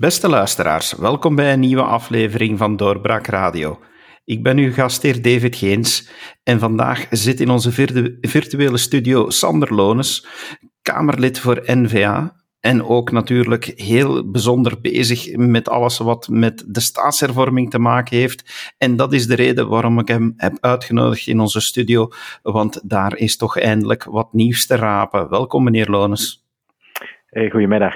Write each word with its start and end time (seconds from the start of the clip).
Beste 0.00 0.28
luisteraars, 0.28 0.92
welkom 0.92 1.34
bij 1.34 1.52
een 1.52 1.60
nieuwe 1.60 1.82
aflevering 1.82 2.58
van 2.58 2.76
Doorbraak 2.76 3.26
Radio. 3.26 3.80
Ik 4.24 4.42
ben 4.42 4.58
uw 4.58 4.72
gastheer 4.72 5.22
David 5.22 5.56
Geens 5.56 6.10
en 6.42 6.58
vandaag 6.58 7.06
zit 7.10 7.40
in 7.40 7.50
onze 7.50 7.72
virtuele 8.20 8.76
studio 8.76 9.30
Sander 9.30 9.74
Lones, 9.74 10.26
Kamerlid 10.82 11.38
voor 11.38 11.62
NVA 11.64 12.36
en 12.60 12.84
ook 12.84 13.10
natuurlijk 13.10 13.64
heel 13.64 14.30
bijzonder 14.30 14.80
bezig 14.80 15.36
met 15.36 15.68
alles 15.68 15.98
wat 15.98 16.28
met 16.28 16.64
de 16.66 16.80
staatshervorming 16.80 17.70
te 17.70 17.78
maken 17.78 18.16
heeft. 18.16 18.72
En 18.78 18.96
dat 18.96 19.12
is 19.12 19.26
de 19.26 19.34
reden 19.34 19.68
waarom 19.68 19.98
ik 19.98 20.08
hem 20.08 20.34
heb 20.36 20.56
uitgenodigd 20.60 21.26
in 21.26 21.40
onze 21.40 21.60
studio, 21.60 22.08
want 22.42 22.80
daar 22.84 23.16
is 23.16 23.36
toch 23.36 23.58
eindelijk 23.58 24.04
wat 24.04 24.32
nieuws 24.32 24.66
te 24.66 24.76
rapen. 24.76 25.28
Welkom 25.28 25.64
meneer 25.64 25.90
Lones. 25.90 26.46
Hey, 27.26 27.50
goedemiddag. 27.50 27.94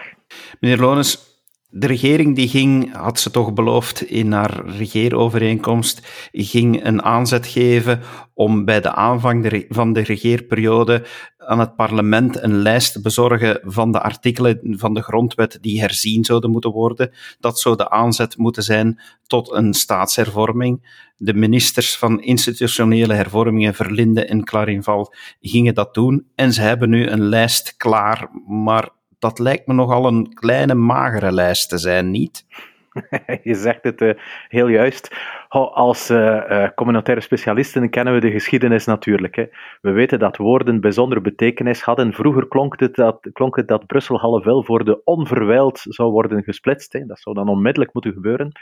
Meneer 0.60 0.78
Lones, 0.78 1.30
de 1.74 1.86
regering 1.86 2.36
die 2.36 2.48
ging, 2.48 2.94
had 2.94 3.20
ze 3.20 3.30
toch 3.30 3.52
beloofd 3.52 4.02
in 4.02 4.32
haar 4.32 4.66
regeerovereenkomst, 4.66 6.28
ging 6.32 6.84
een 6.84 7.02
aanzet 7.02 7.46
geven 7.46 8.00
om 8.34 8.64
bij 8.64 8.80
de 8.80 8.92
aanvang 8.92 9.66
van 9.68 9.92
de 9.92 10.00
regeerperiode 10.00 11.06
aan 11.36 11.58
het 11.58 11.76
parlement 11.76 12.42
een 12.42 12.62
lijst 12.62 12.92
te 12.92 13.00
bezorgen 13.00 13.60
van 13.62 13.92
de 13.92 14.00
artikelen 14.00 14.60
van 14.62 14.94
de 14.94 15.02
grondwet 15.02 15.58
die 15.60 15.80
herzien 15.80 16.24
zouden 16.24 16.50
moeten 16.50 16.70
worden. 16.70 17.12
Dat 17.40 17.60
zou 17.60 17.76
de 17.76 17.90
aanzet 17.90 18.36
moeten 18.36 18.62
zijn 18.62 19.00
tot 19.26 19.52
een 19.52 19.74
staatshervorming. 19.74 21.00
De 21.16 21.34
ministers 21.34 21.98
van 21.98 22.22
institutionele 22.22 23.14
hervormingen, 23.14 23.74
Verlinde 23.74 24.24
en 24.24 24.44
Clarinval, 24.44 25.14
gingen 25.40 25.74
dat 25.74 25.94
doen 25.94 26.26
en 26.34 26.52
ze 26.52 26.60
hebben 26.60 26.90
nu 26.90 27.06
een 27.06 27.22
lijst 27.28 27.76
klaar, 27.76 28.28
maar 28.46 28.90
dat 29.22 29.38
lijkt 29.38 29.66
me 29.66 29.74
nogal 29.74 30.06
een 30.06 30.34
kleine, 30.34 30.74
magere 30.74 31.32
lijst 31.32 31.68
te 31.68 31.78
zijn, 31.78 32.10
niet? 32.10 32.44
Je 33.42 33.54
zegt 33.54 33.82
het 33.82 34.00
uh, 34.00 34.12
heel 34.48 34.68
juist. 34.68 35.16
Als 35.48 36.10
uh, 36.10 36.68
communautaire 36.74 37.22
specialisten 37.22 37.90
kennen 37.90 38.14
we 38.14 38.20
de 38.20 38.30
geschiedenis 38.30 38.84
natuurlijk. 38.84 39.36
Hè. 39.36 39.44
We 39.80 39.90
weten 39.90 40.18
dat 40.18 40.36
woorden 40.36 40.80
bijzondere 40.80 41.20
betekenis 41.20 41.82
hadden. 41.82 42.12
Vroeger 42.12 42.48
klonk 42.48 42.80
het 42.80 42.94
dat, 42.94 43.28
klonk 43.32 43.56
het 43.56 43.68
dat 43.68 43.86
Brussel 43.86 44.18
half 44.18 44.44
voor 44.44 44.84
de 44.84 45.04
onverwijld 45.04 45.78
zou 45.88 46.10
worden 46.10 46.42
gesplitst. 46.42 46.92
Hè. 46.92 47.06
Dat 47.06 47.20
zou 47.20 47.34
dan 47.34 47.48
onmiddellijk 47.48 47.92
moeten 47.92 48.12
gebeuren. 48.12 48.52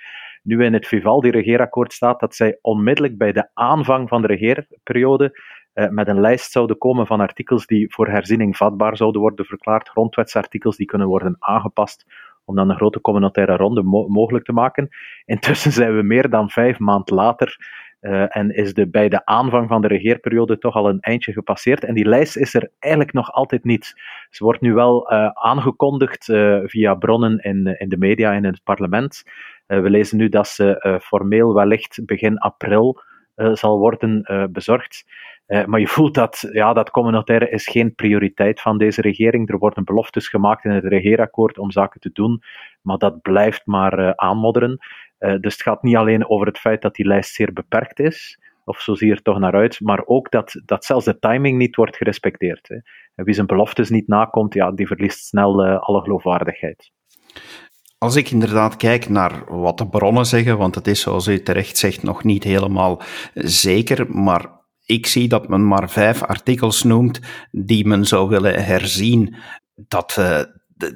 Nu 0.42 0.64
in 0.64 0.72
het 0.72 0.86
Vivaldi-regeerakkoord 0.86 1.92
staat 1.92 2.20
dat 2.20 2.34
zij 2.34 2.58
onmiddellijk 2.60 3.18
bij 3.18 3.32
de 3.32 3.48
aanvang 3.54 4.08
van 4.08 4.22
de 4.22 4.26
regeerperiode 4.26 5.24
eh, 5.24 5.40
met 5.72 6.08
een 6.08 6.20
lijst 6.20 6.52
zouden 6.52 6.78
komen 6.78 7.06
van 7.06 7.20
artikels 7.20 7.66
die 7.66 7.92
voor 7.92 8.08
herziening 8.08 8.56
vatbaar 8.56 8.96
zouden 8.96 9.20
worden 9.20 9.44
verklaard, 9.44 9.88
grondwetsartikels 9.88 10.76
die 10.76 10.86
kunnen 10.86 11.08
worden 11.08 11.36
aangepast 11.38 12.04
om 12.44 12.56
dan 12.56 12.70
een 12.70 12.76
grote 12.76 13.00
communautaire 13.00 13.56
ronde 13.56 13.82
mogelijk 14.08 14.44
te 14.44 14.52
maken. 14.52 14.88
Intussen 15.24 15.72
zijn 15.72 15.96
we 15.96 16.02
meer 16.02 16.30
dan 16.30 16.50
vijf 16.50 16.78
maanden 16.78 17.14
later 17.14 17.56
uh, 18.00 18.36
en 18.36 18.54
is 18.54 18.74
de, 18.74 18.88
bij 18.88 19.08
de 19.08 19.26
aanvang 19.26 19.68
van 19.68 19.80
de 19.80 19.88
regeerperiode 19.88 20.58
toch 20.58 20.74
al 20.74 20.88
een 20.88 21.00
eindje 21.00 21.32
gepasseerd. 21.32 21.84
En 21.84 21.94
die 21.94 22.08
lijst 22.08 22.36
is 22.36 22.54
er 22.54 22.70
eigenlijk 22.78 23.12
nog 23.12 23.32
altijd 23.32 23.64
niet. 23.64 23.94
Ze 24.30 24.44
wordt 24.44 24.60
nu 24.60 24.74
wel 24.74 25.12
uh, 25.12 25.26
aangekondigd 25.32 26.24
via 26.64 26.94
bronnen 26.94 27.38
in, 27.38 27.76
in 27.78 27.88
de 27.88 27.98
media 27.98 28.30
en 28.30 28.44
in 28.44 28.52
het 28.52 28.64
parlement. 28.64 29.22
we 29.66 29.90
lezen 29.90 30.16
nu 30.16 30.28
dat 30.28 30.48
ze 30.48 30.98
formeel 31.02 31.54
wellicht 31.54 32.04
begin 32.04 32.38
april 32.38 33.02
zal 33.34 33.78
worden 33.78 34.24
bezorgd. 34.52 35.04
Uh, 35.46 35.64
maar 35.64 35.80
je 35.80 35.88
voelt 35.88 36.14
dat, 36.14 36.48
ja, 36.52 36.72
dat 36.72 36.90
communautaire 36.90 37.50
is 37.50 37.66
geen 37.66 37.94
prioriteit 37.94 38.60
van 38.60 38.78
deze 38.78 39.00
regering. 39.00 39.48
Er 39.50 39.58
worden 39.58 39.84
beloftes 39.84 40.28
gemaakt 40.28 40.64
in 40.64 40.70
het 40.70 40.84
regeerakkoord 40.84 41.58
om 41.58 41.70
zaken 41.70 42.00
te 42.00 42.10
doen, 42.12 42.42
maar 42.82 42.98
dat 42.98 43.22
blijft 43.22 43.66
maar 43.66 44.16
aanmodderen. 44.16 44.78
Dus 45.18 45.52
het 45.52 45.62
gaat 45.62 45.82
niet 45.82 45.96
alleen 45.96 46.28
over 46.28 46.46
het 46.46 46.58
feit 46.58 46.82
dat 46.82 46.94
die 46.94 47.06
lijst 47.06 47.34
zeer 47.34 47.52
beperkt 47.52 48.00
is, 48.00 48.38
of 48.64 48.80
zo 48.80 48.94
zie 48.94 49.08
je 49.08 49.14
er 49.14 49.22
toch 49.22 49.38
naar 49.38 49.54
uit, 49.54 49.80
maar 49.80 50.02
ook 50.04 50.30
dat, 50.30 50.60
dat 50.64 50.84
zelfs 50.84 51.04
de 51.04 51.18
timing 51.18 51.58
niet 51.58 51.76
wordt 51.76 51.96
gerespecteerd. 51.96 52.68
Hè. 52.68 52.78
Wie 53.24 53.34
zijn 53.34 53.46
beloftes 53.46 53.90
niet 53.90 54.08
nakomt, 54.08 54.54
ja, 54.54 54.72
die 54.72 54.86
verliest 54.86 55.26
snel 55.26 55.64
alle 55.66 56.02
geloofwaardigheid. 56.02 56.90
Als 58.02 58.16
ik 58.16 58.30
inderdaad 58.30 58.76
kijk 58.76 59.08
naar 59.08 59.44
wat 59.46 59.78
de 59.78 59.88
bronnen 59.88 60.26
zeggen, 60.26 60.58
want 60.58 60.74
het 60.74 60.86
is 60.86 61.00
zoals 61.00 61.26
u 61.26 61.42
terecht 61.42 61.78
zegt 61.78 62.02
nog 62.02 62.24
niet 62.24 62.44
helemaal 62.44 63.02
zeker, 63.34 64.10
maar 64.10 64.46
ik 64.84 65.06
zie 65.06 65.28
dat 65.28 65.48
men 65.48 65.66
maar 65.66 65.90
vijf 65.90 66.22
artikels 66.22 66.82
noemt 66.82 67.20
die 67.50 67.86
men 67.86 68.04
zou 68.04 68.28
willen 68.28 68.64
herzien. 68.64 69.34
Dat, 69.74 70.16
uh, 70.18 70.40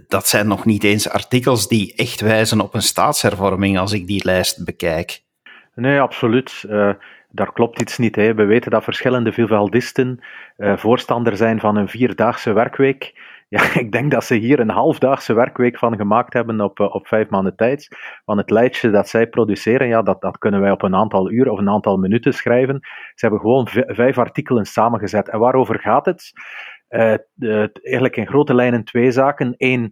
dat 0.08 0.26
zijn 0.26 0.46
nog 0.46 0.64
niet 0.64 0.84
eens 0.84 1.08
artikels 1.08 1.68
die 1.68 1.94
echt 1.94 2.20
wijzen 2.20 2.60
op 2.60 2.74
een 2.74 2.82
staatshervorming 2.82 3.78
als 3.78 3.92
ik 3.92 4.06
die 4.06 4.24
lijst 4.24 4.64
bekijk. 4.64 5.22
Nee, 5.74 6.00
absoluut. 6.00 6.64
Uh, 6.68 6.90
daar 7.30 7.52
klopt 7.52 7.80
iets 7.80 7.98
niet. 7.98 8.16
Hè. 8.16 8.34
We 8.34 8.44
weten 8.44 8.70
dat 8.70 8.84
verschillende 8.84 9.32
Vivaldisten 9.32 10.20
uh, 10.56 10.76
voorstander 10.76 11.36
zijn 11.36 11.60
van 11.60 11.76
een 11.76 11.88
vierdaagse 11.88 12.52
werkweek. 12.52 13.12
Ja, 13.54 13.74
ik 13.84 13.92
denk 13.92 14.10
dat 14.10 14.24
ze 14.24 14.34
hier 14.34 14.60
een 14.60 14.70
halfdaagse 14.70 15.34
werkweek 15.34 15.78
van 15.78 15.96
gemaakt 15.96 16.32
hebben 16.32 16.60
op, 16.60 16.80
eh, 16.80 16.94
op 16.94 17.06
vijf 17.06 17.28
maanden 17.28 17.56
tijd. 17.56 17.88
Want 18.24 18.40
het 18.40 18.50
lijstje 18.50 18.90
dat 18.90 19.08
zij 19.08 19.26
produceren, 19.26 19.88
ja, 19.88 20.02
dat, 20.02 20.20
dat 20.20 20.38
kunnen 20.38 20.60
wij 20.60 20.70
op 20.70 20.82
een 20.82 20.94
aantal 20.94 21.30
uur 21.30 21.50
of 21.50 21.58
een 21.58 21.68
aantal 21.68 21.96
minuten 21.96 22.32
schrijven. 22.32 22.78
Ze 23.14 23.26
hebben 23.26 23.40
gewoon 23.40 23.68
vijf 23.86 24.18
artikelen 24.18 24.64
samengezet. 24.64 25.28
En 25.28 25.38
waarover 25.38 25.80
gaat 25.80 26.06
het? 26.06 26.32
Uh, 26.88 27.14
eigenlijk 27.82 28.16
in 28.16 28.26
grote 28.26 28.54
lijnen 28.54 28.84
twee 28.84 29.10
zaken. 29.10 29.54
Eén, 29.56 29.90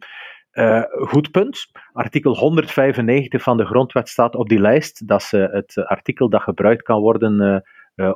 uh, 0.53 0.83
goed 0.89 1.31
punt. 1.31 1.67
Artikel 1.93 2.37
195 2.37 3.43
van 3.43 3.57
de 3.57 3.65
grondwet 3.65 4.09
staat 4.09 4.35
op 4.35 4.49
die 4.49 4.61
lijst. 4.61 5.09
Dat 5.09 5.21
is 5.21 5.31
het 5.31 5.85
artikel 5.87 6.29
dat 6.29 6.43
gebruikt 6.43 6.83
kan 6.83 7.01
worden 7.01 7.65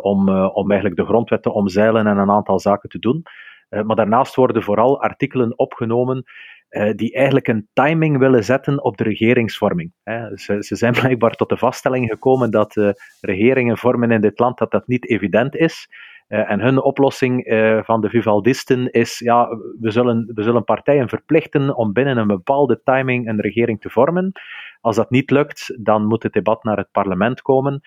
om, 0.00 0.28
om 0.48 0.70
eigenlijk 0.70 1.00
de 1.00 1.06
grondwet 1.06 1.42
te 1.42 1.52
omzeilen 1.52 2.06
en 2.06 2.18
een 2.18 2.30
aantal 2.30 2.60
zaken 2.60 2.88
te 2.88 2.98
doen. 2.98 3.26
Eh, 3.68 3.82
maar 3.82 3.96
daarnaast 3.96 4.34
worden 4.34 4.62
vooral 4.62 5.02
artikelen 5.02 5.58
opgenomen 5.58 6.24
uh, 6.70 6.92
die 6.94 7.14
eigenlijk 7.14 7.48
een 7.48 7.68
timing 7.72 8.18
willen 8.18 8.44
zetten 8.44 8.84
op 8.84 8.96
de 8.96 9.04
regeringsvorming. 9.04 9.92
Ze, 10.34 10.56
zijn 10.60 10.92
blijkbaar 11.00 11.32
tot 11.32 11.48
de 11.48 11.56
vaststelling 11.56 12.08
gekomen 12.08 12.50
dat 12.50 12.76
uh, 12.76 12.90
regeringen 13.20 13.78
vormen 13.78 14.10
in 14.10 14.20
dit 14.20 14.38
land 14.38 14.58
dat 14.58 14.70
dat 14.70 14.86
niet 14.86 15.08
evident 15.08 15.56
is. 15.56 15.88
en 16.28 16.60
hun 16.60 16.82
oplossing 16.82 17.44
van 17.84 18.00
de 18.00 18.08
Vivaldisten 18.08 18.90
is, 18.90 19.18
ja, 19.18 19.48
we 19.80 19.90
zullen, 19.90 20.30
we 20.34 20.42
zullen 20.42 20.64
partijen 20.64 21.08
verplichten 21.08 21.76
om 21.76 21.92
binnen 21.92 22.16
een 22.16 22.26
bepaalde 22.26 22.80
timing 22.84 23.28
een 23.28 23.40
regering 23.40 23.80
te 23.80 23.90
vormen. 23.90 24.32
Als 24.80 24.96
dat 24.96 25.10
niet 25.10 25.30
lukt, 25.30 25.84
dan 25.84 26.06
moet 26.06 26.22
het 26.22 26.32
debat 26.32 26.64
naar 26.64 26.76
het 26.76 26.90
parlement 26.92 27.42
komen. 27.42 27.80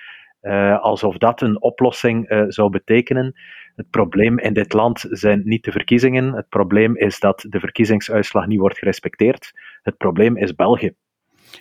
Alsof 0.81 1.17
dat 1.17 1.41
een 1.41 1.61
oplossing 1.61 2.45
zou 2.47 2.69
betekenen. 2.69 3.33
Het 3.75 3.89
probleem 3.89 4.39
in 4.39 4.53
dit 4.53 4.73
land 4.73 5.05
zijn 5.09 5.41
niet 5.45 5.63
de 5.63 5.71
verkiezingen. 5.71 6.33
Het 6.33 6.49
probleem 6.49 6.97
is 6.97 7.19
dat 7.19 7.45
de 7.49 7.59
verkiezingsuitslag 7.59 8.47
niet 8.47 8.59
wordt 8.59 8.77
gerespecteerd. 8.77 9.51
Het 9.81 9.97
probleem 9.97 10.37
is 10.37 10.55
België. 10.55 10.93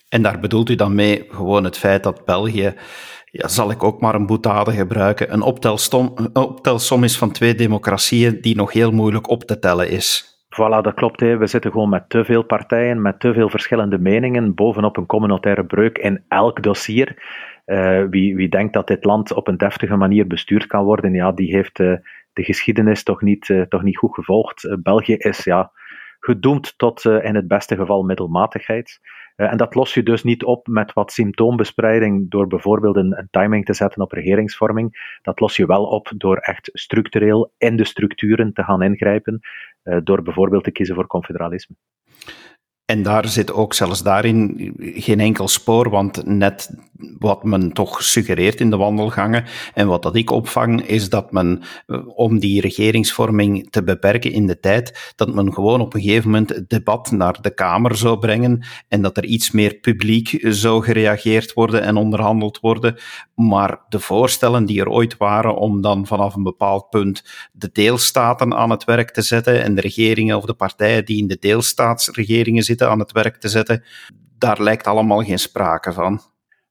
En 0.09 0.23
daar 0.23 0.41
bedoelt 0.41 0.71
u 0.71 0.75
dan 0.75 0.95
mee 0.95 1.27
gewoon 1.29 1.65
het 1.65 1.79
feit 1.79 2.03
dat 2.03 2.25
België, 2.25 2.75
ja, 3.25 3.49
zal 3.49 3.71
ik 3.71 3.83
ook 3.83 4.01
maar 4.01 4.15
een 4.15 4.27
boetade 4.27 4.73
gebruiken, 4.73 5.33
een 5.33 5.43
optelsom, 5.43 6.13
een 6.15 6.37
optelsom 6.37 7.05
is 7.05 7.19
van 7.19 7.33
twee 7.33 7.55
democratieën 7.55 8.41
die 8.41 8.57
nog 8.57 8.73
heel 8.73 8.91
moeilijk 8.91 9.29
op 9.29 9.45
te 9.45 9.59
tellen 9.59 9.91
is. 9.91 10.37
Voilà, 10.55 10.83
dat 10.83 10.95
klopt. 10.95 11.21
Hè. 11.21 11.37
We 11.37 11.47
zitten 11.47 11.71
gewoon 11.71 11.89
met 11.89 12.09
te 12.09 12.25
veel 12.25 12.43
partijen, 12.43 13.03
met 13.03 13.21
te 13.21 13.33
veel 13.33 13.49
verschillende 13.49 13.99
meningen, 13.99 14.55
bovenop 14.55 14.97
een 14.97 15.07
communautaire 15.07 15.65
breuk 15.65 15.99
in 15.99 16.25
elk 16.29 16.63
dossier. 16.63 17.23
Uh, 17.69 18.05
wie, 18.11 18.37
wie 18.37 18.49
denkt 18.49 18.73
dat 18.73 18.87
dit 18.87 19.05
land 19.05 19.33
op 19.33 19.49
een 19.49 19.57
deftige 19.57 19.97
manier 19.97 20.27
bestuurd 20.27 20.67
kan 20.67 20.85
worden, 20.85 21.13
ja, 21.13 21.33
die 21.33 21.55
heeft 21.55 21.79
uh, 21.79 21.97
de 22.33 22.45
geschiedenis 22.45 23.03
toch 23.03 23.23
niet, 23.23 23.49
uh, 23.49 23.63
toch 23.63 23.83
niet 23.83 23.99
goed 23.99 24.15
gevolgd. 24.15 24.77
België 24.83 25.15
is 25.15 25.45
ja, 25.45 25.73
gedoemd 26.21 26.79
tot 26.79 27.05
in 27.05 27.35
het 27.35 27.49
beste 27.49 27.77
geval 27.77 28.03
middelmatigheid. 28.03 29.01
en 29.37 29.57
dat 29.57 29.75
los 29.75 29.95
je 29.95 30.03
dus 30.03 30.23
niet 30.23 30.45
op 30.45 30.67
met 30.67 30.93
wat 30.93 31.13
symptoombespreiding 31.13 32.31
door 32.31 32.47
bijvoorbeeld 32.47 32.97
een, 32.97 33.19
een, 33.19 33.29
timing 33.31 33.65
te 33.65 33.75
zetten 33.75 34.03
op 34.03 34.13
regeringsvorming. 34.13 35.19
Dat 35.23 35.41
los 35.41 35.57
je 35.57 35.67
wel 35.67 35.85
op 35.85 36.13
door 36.17 36.37
echt 36.37 36.71
structureel 36.73 37.53
in 37.59 37.77
de 37.77 37.85
structuren 37.85 38.53
te 38.53 38.63
gaan 38.63 38.83
ingrijpen, 38.83 39.41
door 40.03 40.23
bijvoorbeeld 40.23 40.65
te 40.65 40.71
kiezen 40.71 40.95
voor 40.95 41.07
confederalisme. 41.07 41.75
En 42.89 43.03
daar 43.03 43.29
zit 43.29 43.53
ook 43.53 43.75
zelfs 43.75 44.03
daarin 44.03 44.73
geen 44.79 45.21
enkel 45.21 45.49
spoor, 45.49 45.91
want 45.91 46.27
net 46.27 46.71
wat 47.19 47.45
men 47.45 47.73
toch 47.73 48.03
suggereert 48.03 48.61
in 48.61 48.71
de 48.71 48.77
wandelgangen 48.77 49.45
en 49.75 49.87
wat 49.87 50.03
dat 50.03 50.17
ik 50.17 50.31
opvang, 50.31 50.83
is 50.83 51.09
dat 51.09 51.33
men, 51.33 51.63
eh, 51.87 52.01
om 52.07 52.39
die 52.39 52.61
regeringsvorming 52.61 53.71
te 53.71 53.83
beperken 53.83 54.33
in 54.33 54.47
de 54.47 54.61
tijd, 54.61 55.13
dat 55.17 55.35
men 55.35 55.53
gewoon 55.53 55.81
op 55.81 55.95
een 55.95 56.01
gegeven 56.01 56.31
moment 56.31 56.49
het 56.49 56.69
debat 56.71 57.11
naar 57.11 57.39
de 57.41 57.55
Kamer 57.55 57.97
zou 57.97 58.19
brengen 58.19 58.65
en 58.89 59.03
dat 59.03 59.17
er 59.17 59.25
iets 59.25 59.51
meer 59.51 59.75
publiek 59.75 60.39
zou 60.43 60.85
gereageerd 60.85 61.53
worden 61.53 61.83
en 61.83 61.97
onderhandeld 61.97 62.61
worden. 62.61 62.97
Maar 63.35 63.81
de 63.89 64.01
voorstellen 64.01 64.65
die 64.65 64.81
er 64.81 64.89
ooit 64.89 65.17
waren 65.17 65.57
om 65.57 65.81
dan 65.81 66.07
vanaf 66.07 66.35
een 66.35 66.43
bepaald 66.43 66.91
punt 66.91 67.25
de 67.53 67.71
deelstaten 67.73 68.55
aan 68.55 68.71
het 68.71 68.85
werk 68.85 69.11
te 69.11 69.23
zetten 69.23 69.63
en 69.63 69.75
de 69.75 69.81
regeringen 69.81 70.37
of 70.37 70.45
de 70.45 70.55
partijen 70.55 71.05
die 71.05 71.19
in 71.19 71.27
de 71.27 71.37
deelstaatsregeringen 71.41 72.63
zitten 72.63 72.78
aan 72.83 72.99
het 72.99 73.13
werk 73.13 73.37
te 73.37 73.49
zetten. 73.49 73.85
daar 74.39 74.63
lijkt 74.63 74.87
allemaal 74.87 75.23
geen 75.23 75.39
sprake 75.39 75.93
van. 75.93 76.21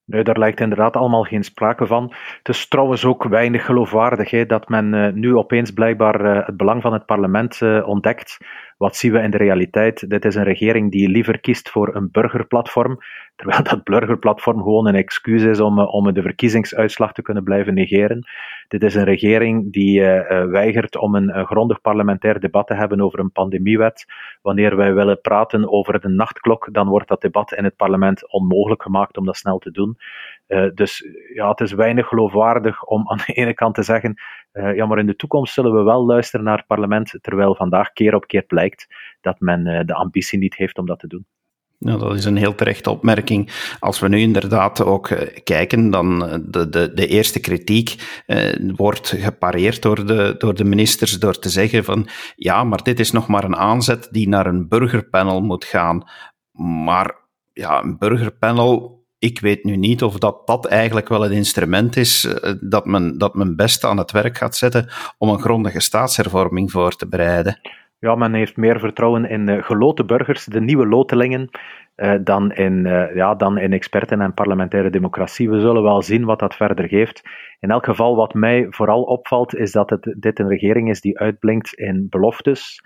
Nee, 0.07 0.24
daar 0.24 0.38
lijkt 0.38 0.59
inderdaad 0.59 0.95
allemaal 0.95 1.24
geen 1.24 1.44
sprake 1.44 1.86
van. 1.86 2.13
Het 2.38 2.56
is 2.56 2.68
trouwens 2.68 3.06
ook 3.06 3.24
weinig 3.24 3.65
geloofwaardig 3.65 4.31
hè, 4.31 4.45
dat 4.45 4.69
men 4.69 4.94
uh, 4.94 5.13
nu 5.13 5.36
opeens 5.36 5.71
blijkbaar 5.71 6.25
uh, 6.25 6.45
het 6.45 6.57
belang 6.57 6.81
van 6.81 6.94
het 6.94 7.06
parlement 7.06 7.62
uh, 7.62 7.88
ontdekt. 7.88 8.38
Wat 8.77 8.95
zien 8.95 9.12
we 9.12 9.19
in 9.19 9.31
de 9.31 9.38
realiteit? 9.38 10.09
Dit 10.09 10.25
is 10.25 10.35
een 10.35 10.44
regering 10.44 10.91
die 10.91 11.09
liever 11.09 11.39
kiest 11.39 11.69
voor 11.69 11.95
een 11.95 12.09
burgerplatform, 12.12 12.97
terwijl 13.35 13.63
dat 13.63 13.83
burgerplatform 13.83 14.57
gewoon 14.57 14.88
een 14.88 14.95
excuus 14.95 15.44
is 15.44 15.59
om, 15.59 15.79
om 15.79 16.13
de 16.13 16.21
verkiezingsuitslag 16.21 17.13
te 17.13 17.21
kunnen 17.21 17.44
blijven 17.44 17.74
negeren. 17.74 18.27
Dit 18.68 18.83
is 18.83 18.95
een 18.95 19.03
regering 19.03 19.74
die 19.74 20.01
weigert 20.50 20.97
om 20.97 21.15
een, 21.15 21.45
grondig 21.45 21.81
parlementair 21.81 22.39
debat 22.39 22.68
te 22.68 22.74
hebben 22.74 23.01
over 23.01 23.19
een 23.19 23.31
pandemiewet. 23.31 24.06
Wanneer 24.41 24.75
wij 24.75 24.94
willen 24.94 25.21
praten 25.21 25.71
over 25.71 26.00
de 26.00 26.09
nachtklok, 26.09 26.69
dan 26.71 26.88
wordt 26.88 27.07
dat 27.07 27.21
debat 27.21 27.53
in 27.53 27.63
het 27.63 27.75
parlement 27.75 28.31
onmogelijk 28.31 28.81
gemaakt 28.81 29.18
om 29.18 29.25
dat 29.25 29.38
snel 29.38 29.57
te 29.57 29.71
doen. 29.71 29.97
Uh, 30.48 30.70
dus 30.74 31.06
ja, 31.34 31.50
het 31.50 31.60
is 31.60 31.72
weinig 31.72 32.08
geloofwaardig 32.08 32.84
om 32.84 33.10
aan 33.10 33.18
de 33.26 33.34
ene 33.34 33.54
kant 33.54 33.76
te 33.76 33.84
zeggen, 33.84 34.22
uh, 34.54 34.76
ja, 34.76 34.86
maar 34.86 35.00
in 35.00 35.06
de 35.06 35.16
toekomst 35.16 35.54
zullen 35.54 35.74
we 35.74 35.82
wel 35.82 36.06
luisteren 36.06 36.46
naar 36.46 36.58
het 36.58 36.68
parlement, 36.68 37.18
terwijl 37.22 37.56
vandaag 37.56 37.92
keer 37.92 38.16
op 38.16 38.28
keer 38.28 38.44
blijkt 38.44 38.88
dat 39.22 39.40
men 39.40 39.66
uh, 39.66 39.80
de 39.86 39.94
ambitie 39.94 40.40
niet 40.40 40.56
heeft 40.56 40.78
om 40.78 40.86
dat 40.86 41.00
te 41.00 41.08
doen. 41.08 41.26
Nou, 41.80 42.00
dat 42.00 42.16
is 42.16 42.26
een 42.26 42.38
heel 42.38 42.56
terechte 42.56 42.90
opmerking. 42.90 43.50
Als 43.80 44.00
we 44.00 44.08
nu 44.08 44.20
inderdaad 44.20 44.84
ook 44.84 45.10
kijken, 45.44 45.90
dan 45.90 46.20
de, 46.46 46.70
de, 46.70 46.94
de 46.94 47.08
eerste 47.08 47.40
kritiek 47.40 48.22
eh, 48.26 48.72
wordt 48.76 49.08
gepareerd 49.18 49.82
door 49.82 50.06
de, 50.06 50.36
door 50.38 50.54
de 50.54 50.64
ministers 50.64 51.20
door 51.20 51.40
te 51.40 51.50
zeggen 51.50 51.84
van 51.84 52.08
ja, 52.36 52.64
maar 52.64 52.84
dit 52.84 53.00
is 53.00 53.12
nog 53.12 53.28
maar 53.28 53.44
een 53.44 53.56
aanzet 53.56 54.08
die 54.12 54.30
naar 54.30 54.46
een 54.46 54.68
burgerpanel 54.68 55.42
moet 55.42 55.66
gaan. 55.66 56.04
Maar 56.86 57.16
ja, 57.54 57.84
een 57.84 57.98
burgerpanel 57.98 59.06
ik 59.19 59.40
weet 59.40 59.64
nu 59.64 59.75
niet 59.75 60.04
of 60.04 60.18
dat, 60.18 60.48
dat 60.48 60.66
eigenlijk 60.66 61.08
wel 61.08 61.22
het 61.22 61.31
instrument 61.31 61.96
is 61.96 62.25
eh, 62.25 62.54
dat 62.60 62.86
men, 62.86 63.18
dat 63.18 63.34
men 63.36 63.56
best 63.56 63.84
aan 63.84 63.98
het 63.98 64.12
werk 64.12 64.38
gaat 64.38 64.56
zetten 64.56 64.88
om 65.18 65.30
een 65.30 65.40
grondige 65.40 65.80
staatshervorming 65.80 66.72
voor 66.72 66.96
te 66.96 67.08
bereiden. 67.08 67.60
Ja, 68.00 68.16
men 68.16 68.34
heeft 68.34 68.58
meer 68.58 68.80
vertrouwen 68.80 69.30
in 69.30 69.64
geloten 69.64 70.08
burgers, 70.08 70.46
de 70.46 70.62
nieuwe 70.62 70.88
lotelingen, 70.88 71.50
uh, 71.96 72.14
dan, 72.22 72.52
in, 72.52 72.86
uh, 72.86 73.16
ja, 73.16 73.36
dan 73.36 73.58
in 73.58 73.74
experten 73.74 74.22
en 74.22 74.34
parlementaire 74.34 74.90
democratie. 74.90 75.50
We 75.50 75.60
zullen 75.60 75.84
wel 75.84 76.02
zien 76.02 76.25
wat 76.25 76.40
dat 76.40 76.56
verder 76.56 76.88
geeft. 76.88 77.22
In 77.60 77.72
elk 77.72 77.86
geval, 77.86 78.16
wat 78.16 78.34
mij 78.34 78.68
vooral 78.70 79.04
opvalt, 79.04 79.56
is 79.56 79.72
dat 79.72 79.90
het, 79.90 80.16
dit 80.18 80.40
een 80.40 80.48
regering 80.48 80.90
is 80.90 81.02
die 81.02 81.20
uitblinkt 81.20 81.74
in 81.74 82.08
beloftes, 82.10 82.81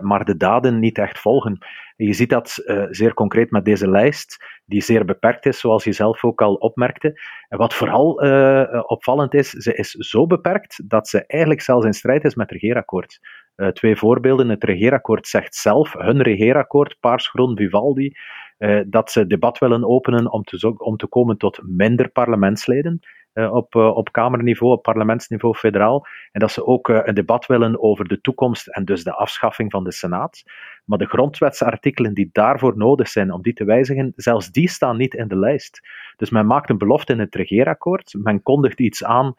maar 0.00 0.24
de 0.24 0.36
daden 0.36 0.78
niet 0.78 0.98
echt 0.98 1.18
volgen. 1.18 1.58
je 1.96 2.12
ziet 2.12 2.30
dat 2.30 2.62
zeer 2.90 3.14
concreet 3.14 3.50
met 3.50 3.64
deze 3.64 3.88
lijst 3.88 4.44
die 4.64 4.82
zeer 4.82 5.04
beperkt 5.04 5.46
is, 5.46 5.60
zoals 5.60 5.84
je 5.84 5.92
zelf 5.92 6.24
ook 6.24 6.42
al 6.42 6.54
opmerkte. 6.54 7.20
En 7.48 7.58
wat 7.58 7.74
vooral 7.74 8.24
uh, 8.24 8.82
opvallend 8.86 9.34
is, 9.34 9.50
ze 9.50 9.74
is 9.74 9.90
zo 9.90 10.26
beperkt 10.26 10.80
dat 10.84 11.08
ze 11.08 11.26
eigenlijk 11.26 11.60
zelfs 11.60 11.86
in 11.86 11.92
strijd 11.92 12.24
is 12.24 12.34
met 12.34 12.50
het 12.50 12.60
regeerakkoord. 12.60 13.20
Twee 13.72 13.96
voorbeelden. 13.96 14.48
Het 14.48 14.64
regeerakkoord 14.64 15.26
zegt 15.26 15.54
zelf, 15.54 15.92
hun 15.92 16.22
regeerakkoord, 16.22 16.96
Paars-Groen, 17.00 17.56
Vivaldi, 17.56 18.12
dat 18.86 19.10
ze 19.10 19.26
debat 19.26 19.58
willen 19.58 19.88
openen 19.88 20.32
om 20.32 20.42
te, 20.42 20.74
om 20.76 20.96
te 20.96 21.06
komen 21.06 21.36
tot 21.36 21.60
minder 21.62 22.08
parlementsleden. 22.08 23.00
Uh, 23.38 23.54
op, 23.54 23.74
uh, 23.74 23.96
op 23.96 24.12
kamerniveau, 24.12 24.72
op 24.72 24.82
parlementsniveau, 24.82 25.54
federaal. 25.54 26.06
En 26.32 26.40
dat 26.40 26.50
ze 26.50 26.66
ook 26.66 26.88
uh, 26.88 27.00
een 27.02 27.14
debat 27.14 27.46
willen 27.46 27.82
over 27.82 28.08
de 28.08 28.20
toekomst 28.20 28.66
en 28.66 28.84
dus 28.84 29.04
de 29.04 29.14
afschaffing 29.14 29.70
van 29.70 29.84
de 29.84 29.92
Senaat. 29.92 30.42
Maar 30.84 30.98
de 30.98 31.06
grondwetsartikelen 31.06 32.14
die 32.14 32.28
daarvoor 32.32 32.76
nodig 32.76 33.08
zijn 33.08 33.32
om 33.32 33.42
die 33.42 33.52
te 33.52 33.64
wijzigen, 33.64 34.12
zelfs 34.16 34.50
die 34.50 34.68
staan 34.68 34.96
niet 34.96 35.14
in 35.14 35.28
de 35.28 35.38
lijst. 35.38 35.80
Dus 36.16 36.30
men 36.30 36.46
maakt 36.46 36.70
een 36.70 36.78
belofte 36.78 37.12
in 37.12 37.18
het 37.18 37.34
regeerakkoord, 37.34 38.14
men 38.22 38.42
kondigt 38.42 38.80
iets 38.80 39.04
aan 39.04 39.34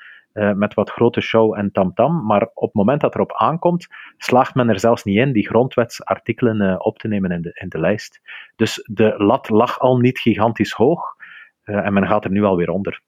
met 0.55 0.73
wat 0.73 0.89
grote 0.89 1.21
show 1.21 1.57
en 1.57 1.71
tamtam, 1.71 1.93
-tam, 1.93 2.25
maar 2.25 2.49
op 2.53 2.65
het 2.65 2.73
moment 2.73 3.01
dat 3.01 3.15
erop 3.15 3.33
aankomt, 3.33 3.87
slaagt 4.17 4.55
men 4.55 4.69
er 4.69 4.79
zelfs 4.79 5.03
niet 5.03 5.17
in 5.17 5.31
die 5.31 5.47
grondwetsartikelen 5.47 6.61
uh, 6.61 6.75
op 6.77 6.97
te 6.97 7.07
nemen 7.07 7.31
in 7.31 7.41
de, 7.41 7.51
in 7.53 7.69
de 7.69 7.79
lijst. 7.79 8.21
Dus 8.55 8.87
de 8.91 9.13
lat 9.17 9.49
lag 9.49 9.79
al 9.79 9.97
niet 9.97 10.19
gigantisch 10.19 10.71
hoog 10.71 11.15
en 11.63 11.93
men 11.93 12.07
gaat 12.07 12.23
er 12.23 12.31
nu 12.31 12.43
alweer 12.43 12.69
onder. 12.69 13.01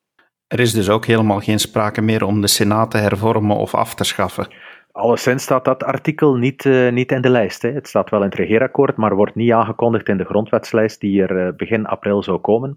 Er 0.52 0.60
is 0.60 0.74
dus 0.74 0.90
ook 0.90 1.06
helemaal 1.06 1.40
geen 1.40 1.60
sprake 1.60 2.02
meer 2.02 2.24
om 2.24 2.42
de 2.42 2.48
Senaat 2.48 2.92
te 2.92 2.98
hervormen 2.98 3.56
of 3.56 3.76
af 3.76 3.96
te 3.96 4.04
schaffen. 4.04 4.48
Alleszins 4.92 5.44
staat 5.44 5.66
dat 5.66 5.84
artikel 5.84 6.36
niet, 6.36 6.66
uh, 6.66 6.92
niet 6.92 7.12
in 7.12 7.22
de 7.22 7.30
lijst. 7.30 7.62
Hè. 7.62 7.72
Het 7.72 7.88
staat 7.88 8.10
wel 8.10 8.20
in 8.20 8.26
het 8.26 8.36
regeerakkoord, 8.36 8.96
maar 8.96 9.16
wordt 9.16 9.36
niet 9.36 9.52
aangekondigd 9.52 10.08
in 10.08 10.18
de 10.18 10.26
grondwetslijst 10.26 11.00
die 11.00 11.22
er 11.22 11.48
uh, 11.48 11.54
begin 11.56 11.86
april 11.86 12.24
zou 12.24 12.38
komen. 12.38 12.74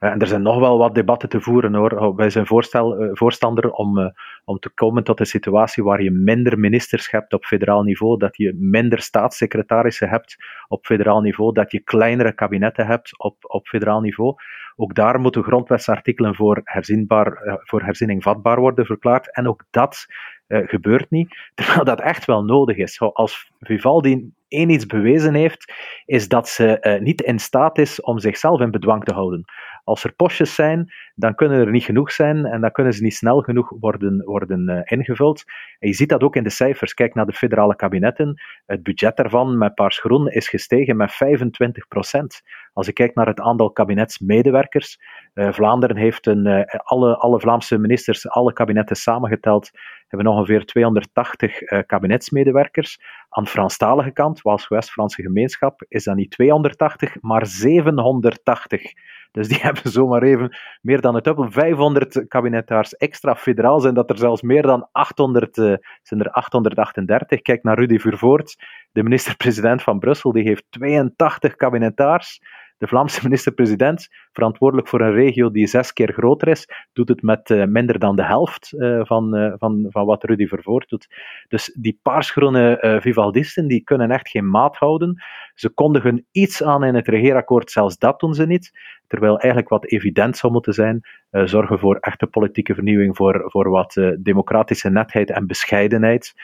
Uh, 0.00 0.10
en 0.10 0.18
er 0.18 0.26
zijn 0.26 0.42
nog 0.42 0.58
wel 0.58 0.78
wat 0.78 0.94
debatten 0.94 1.28
te 1.28 1.40
voeren 1.40 1.74
hoor. 1.74 1.90
Oh, 1.90 2.16
wij 2.16 2.30
zijn 2.30 2.46
voorstel, 2.46 3.10
voorstander 3.12 3.70
om, 3.70 4.12
om 4.44 4.58
te 4.58 4.70
komen 4.70 5.04
tot 5.04 5.20
een 5.20 5.26
situatie 5.26 5.82
waar 5.82 6.02
je 6.02 6.10
minder 6.10 6.58
ministers 6.58 7.10
hebt 7.10 7.32
op 7.32 7.44
federaal 7.44 7.82
niveau, 7.82 8.18
dat 8.18 8.36
je 8.36 8.54
minder 8.58 9.00
staatssecretarissen 9.00 10.08
hebt 10.08 10.36
op 10.68 10.86
federaal 10.86 11.20
niveau, 11.20 11.52
dat 11.52 11.72
je 11.72 11.80
kleinere 11.80 12.32
kabinetten 12.32 12.86
hebt 12.86 13.18
op, 13.18 13.36
op 13.40 13.66
federaal 13.66 14.00
niveau. 14.00 14.34
Ook 14.76 14.94
daar 14.94 15.20
moeten 15.20 15.42
grondwetsartikelen 15.42 16.34
voor, 16.34 16.60
herzienbaar, 16.64 17.58
voor 17.64 17.82
herziening 17.82 18.22
vatbaar 18.22 18.60
worden 18.60 18.86
verklaard. 18.86 19.34
En 19.34 19.48
ook 19.48 19.64
dat 19.70 20.06
uh, 20.48 20.68
gebeurt 20.68 21.10
niet. 21.10 21.36
Terwijl 21.54 21.84
dat 21.84 22.00
echt 22.00 22.24
wel 22.24 22.44
nodig 22.44 22.76
is. 22.76 23.00
Als 23.00 23.50
Vivaldi 23.60 24.32
één 24.48 24.70
iets 24.70 24.86
bewezen 24.86 25.34
heeft, 25.34 25.72
is 26.04 26.28
dat 26.28 26.48
ze 26.48 26.78
uh, 26.80 27.00
niet 27.00 27.20
in 27.20 27.38
staat 27.38 27.78
is 27.78 28.00
om 28.00 28.18
zichzelf 28.18 28.60
in 28.60 28.70
bedwang 28.70 29.04
te 29.04 29.12
houden. 29.12 29.44
Als 29.84 30.04
er 30.04 30.12
postjes 30.12 30.54
zijn, 30.54 30.92
dan 31.14 31.34
kunnen 31.34 31.60
er 31.60 31.70
niet 31.70 31.84
genoeg 31.84 32.12
zijn 32.12 32.44
en 32.44 32.60
dan 32.60 32.72
kunnen 32.72 32.92
ze 32.92 33.02
niet 33.02 33.14
snel 33.14 33.40
genoeg 33.40 33.72
worden, 33.80 34.24
worden 34.24 34.70
uh, 34.70 34.98
ingevuld. 34.98 35.44
En 35.78 35.88
je 35.88 35.94
ziet 35.94 36.08
dat 36.08 36.22
ook 36.22 36.36
in 36.36 36.42
de 36.42 36.50
cijfers. 36.50 36.94
Kijk 36.94 37.14
naar 37.14 37.26
de 37.26 37.32
federale 37.32 37.76
kabinetten. 37.76 38.42
Het 38.66 38.82
budget 38.82 39.16
daarvan 39.16 39.58
met 39.58 39.74
Paars 39.74 39.98
Groen 39.98 40.28
is 40.28 40.48
gestegen 40.48 40.96
met 40.96 41.12
25 41.12 41.88
procent. 41.88 42.42
Als 42.72 42.88
ik 42.88 42.94
kijk 42.94 43.14
naar 43.14 43.26
het 43.26 43.40
aantal 43.40 43.70
kabinetsmedewerkers, 43.70 44.98
uh, 45.34 45.52
Vlaanderen 45.52 45.96
heeft 45.96 46.26
een, 46.26 46.66
alle, 46.84 47.16
alle 47.16 47.40
Vlaamse 47.40 47.78
ministers, 47.78 48.28
alle 48.28 48.52
kabinetten 48.52 48.96
samengeteld, 48.96 49.70
hebben 50.08 50.32
ongeveer 50.32 50.64
280 50.64 51.62
uh, 51.62 51.78
kabinetsmedewerkers. 51.86 53.00
Aan 53.36 53.44
de 53.44 53.50
Franstalige 53.50 54.12
kant, 54.12 54.42
Waals-West-Franse 54.42 55.22
gemeenschap, 55.22 55.84
is 55.88 56.04
dat 56.04 56.16
niet 56.16 56.30
280, 56.30 57.16
maar 57.20 57.46
780. 57.46 58.92
Dus 59.30 59.48
die 59.48 59.58
hebben 59.66 59.90
zomaar 59.90 60.22
even 60.22 60.56
meer 60.80 61.00
dan 61.00 61.14
het 61.14 61.24
dubbel. 61.24 61.50
500 61.50 62.28
kabinetaars 62.28 62.96
extra 62.96 63.36
federaal 63.36 63.80
zijn 63.80 63.94
dat 63.94 64.10
er 64.10 64.18
zelfs 64.18 64.42
meer 64.42 64.62
dan 64.62 64.88
800, 64.92 65.56
uh, 65.56 65.74
zijn 66.02 66.20
er 66.20 66.30
838. 66.30 67.40
Kijk 67.40 67.62
naar 67.62 67.78
Rudy 67.78 67.98
Vervoort, 67.98 68.56
de 68.92 69.02
minister-president 69.02 69.82
van 69.82 69.98
Brussel, 69.98 70.32
die 70.32 70.44
heeft 70.44 70.64
82 70.70 71.54
kabinetaars. 71.56 72.40
De 72.78 72.86
Vlaamse 72.86 73.20
minister-president, 73.26 74.08
verantwoordelijk 74.32 74.88
voor 74.88 75.00
een 75.00 75.12
regio 75.12 75.50
die 75.50 75.66
zes 75.66 75.92
keer 75.92 76.12
groter 76.12 76.48
is, 76.48 76.68
doet 76.92 77.08
het 77.08 77.22
met 77.22 77.50
uh, 77.50 77.64
minder 77.64 77.98
dan 77.98 78.16
de 78.16 78.24
helft 78.24 78.72
uh, 78.76 79.04
van, 79.04 79.36
uh, 79.36 79.52
van, 79.58 79.86
van 79.88 80.06
wat 80.06 80.24
Rudy 80.24 80.46
Vervoort 80.46 80.88
doet. 80.88 81.08
Dus 81.48 81.76
die 81.80 81.98
paarsgroene 82.02 82.98
Vivaldisten 83.00 83.66
die 83.66 83.84
kunnen 83.84 84.10
echt 84.10 84.28
geen 84.28 84.50
maat 84.50 84.76
houden. 84.76 85.22
Ze 85.54 85.68
kondigen 85.68 86.26
iets 86.32 86.62
aan 86.62 86.84
in 86.84 86.94
het 86.94 87.08
regeerakkoord, 87.08 87.70
zelfs 87.70 87.98
dat 87.98 88.20
doen 88.20 88.34
ze 88.34 88.46
niet. 88.46 88.72
Terwijl 89.06 89.38
eigenlijk 89.38 89.68
wat 89.68 89.86
evident 89.86 90.36
zou 90.36 90.52
moeten 90.52 90.72
zijn, 90.72 91.00
zorgen 91.30 91.78
voor 91.78 91.96
echte 91.96 92.26
politieke 92.26 92.74
vernieuwing, 92.74 93.16
voor, 93.16 93.44
voor 93.46 93.70
wat 93.70 94.00
democratische 94.18 94.90
netheid 94.90 95.30
en 95.30 95.46
bescheidenheid. 95.46 96.34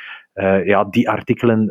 ja, 0.64 0.84
die 0.84 1.08
artikelen 1.08 1.70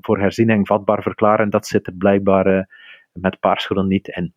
voor 0.00 0.18
herziening 0.18 0.66
vatbaar 0.66 1.02
verklaren, 1.02 1.50
dat 1.50 1.66
zit 1.66 1.86
er 1.86 1.92
blijkbaar 1.92 2.68
met 3.12 3.40
paarsgroen 3.40 3.88
niet 3.88 4.08
in. 4.08 4.34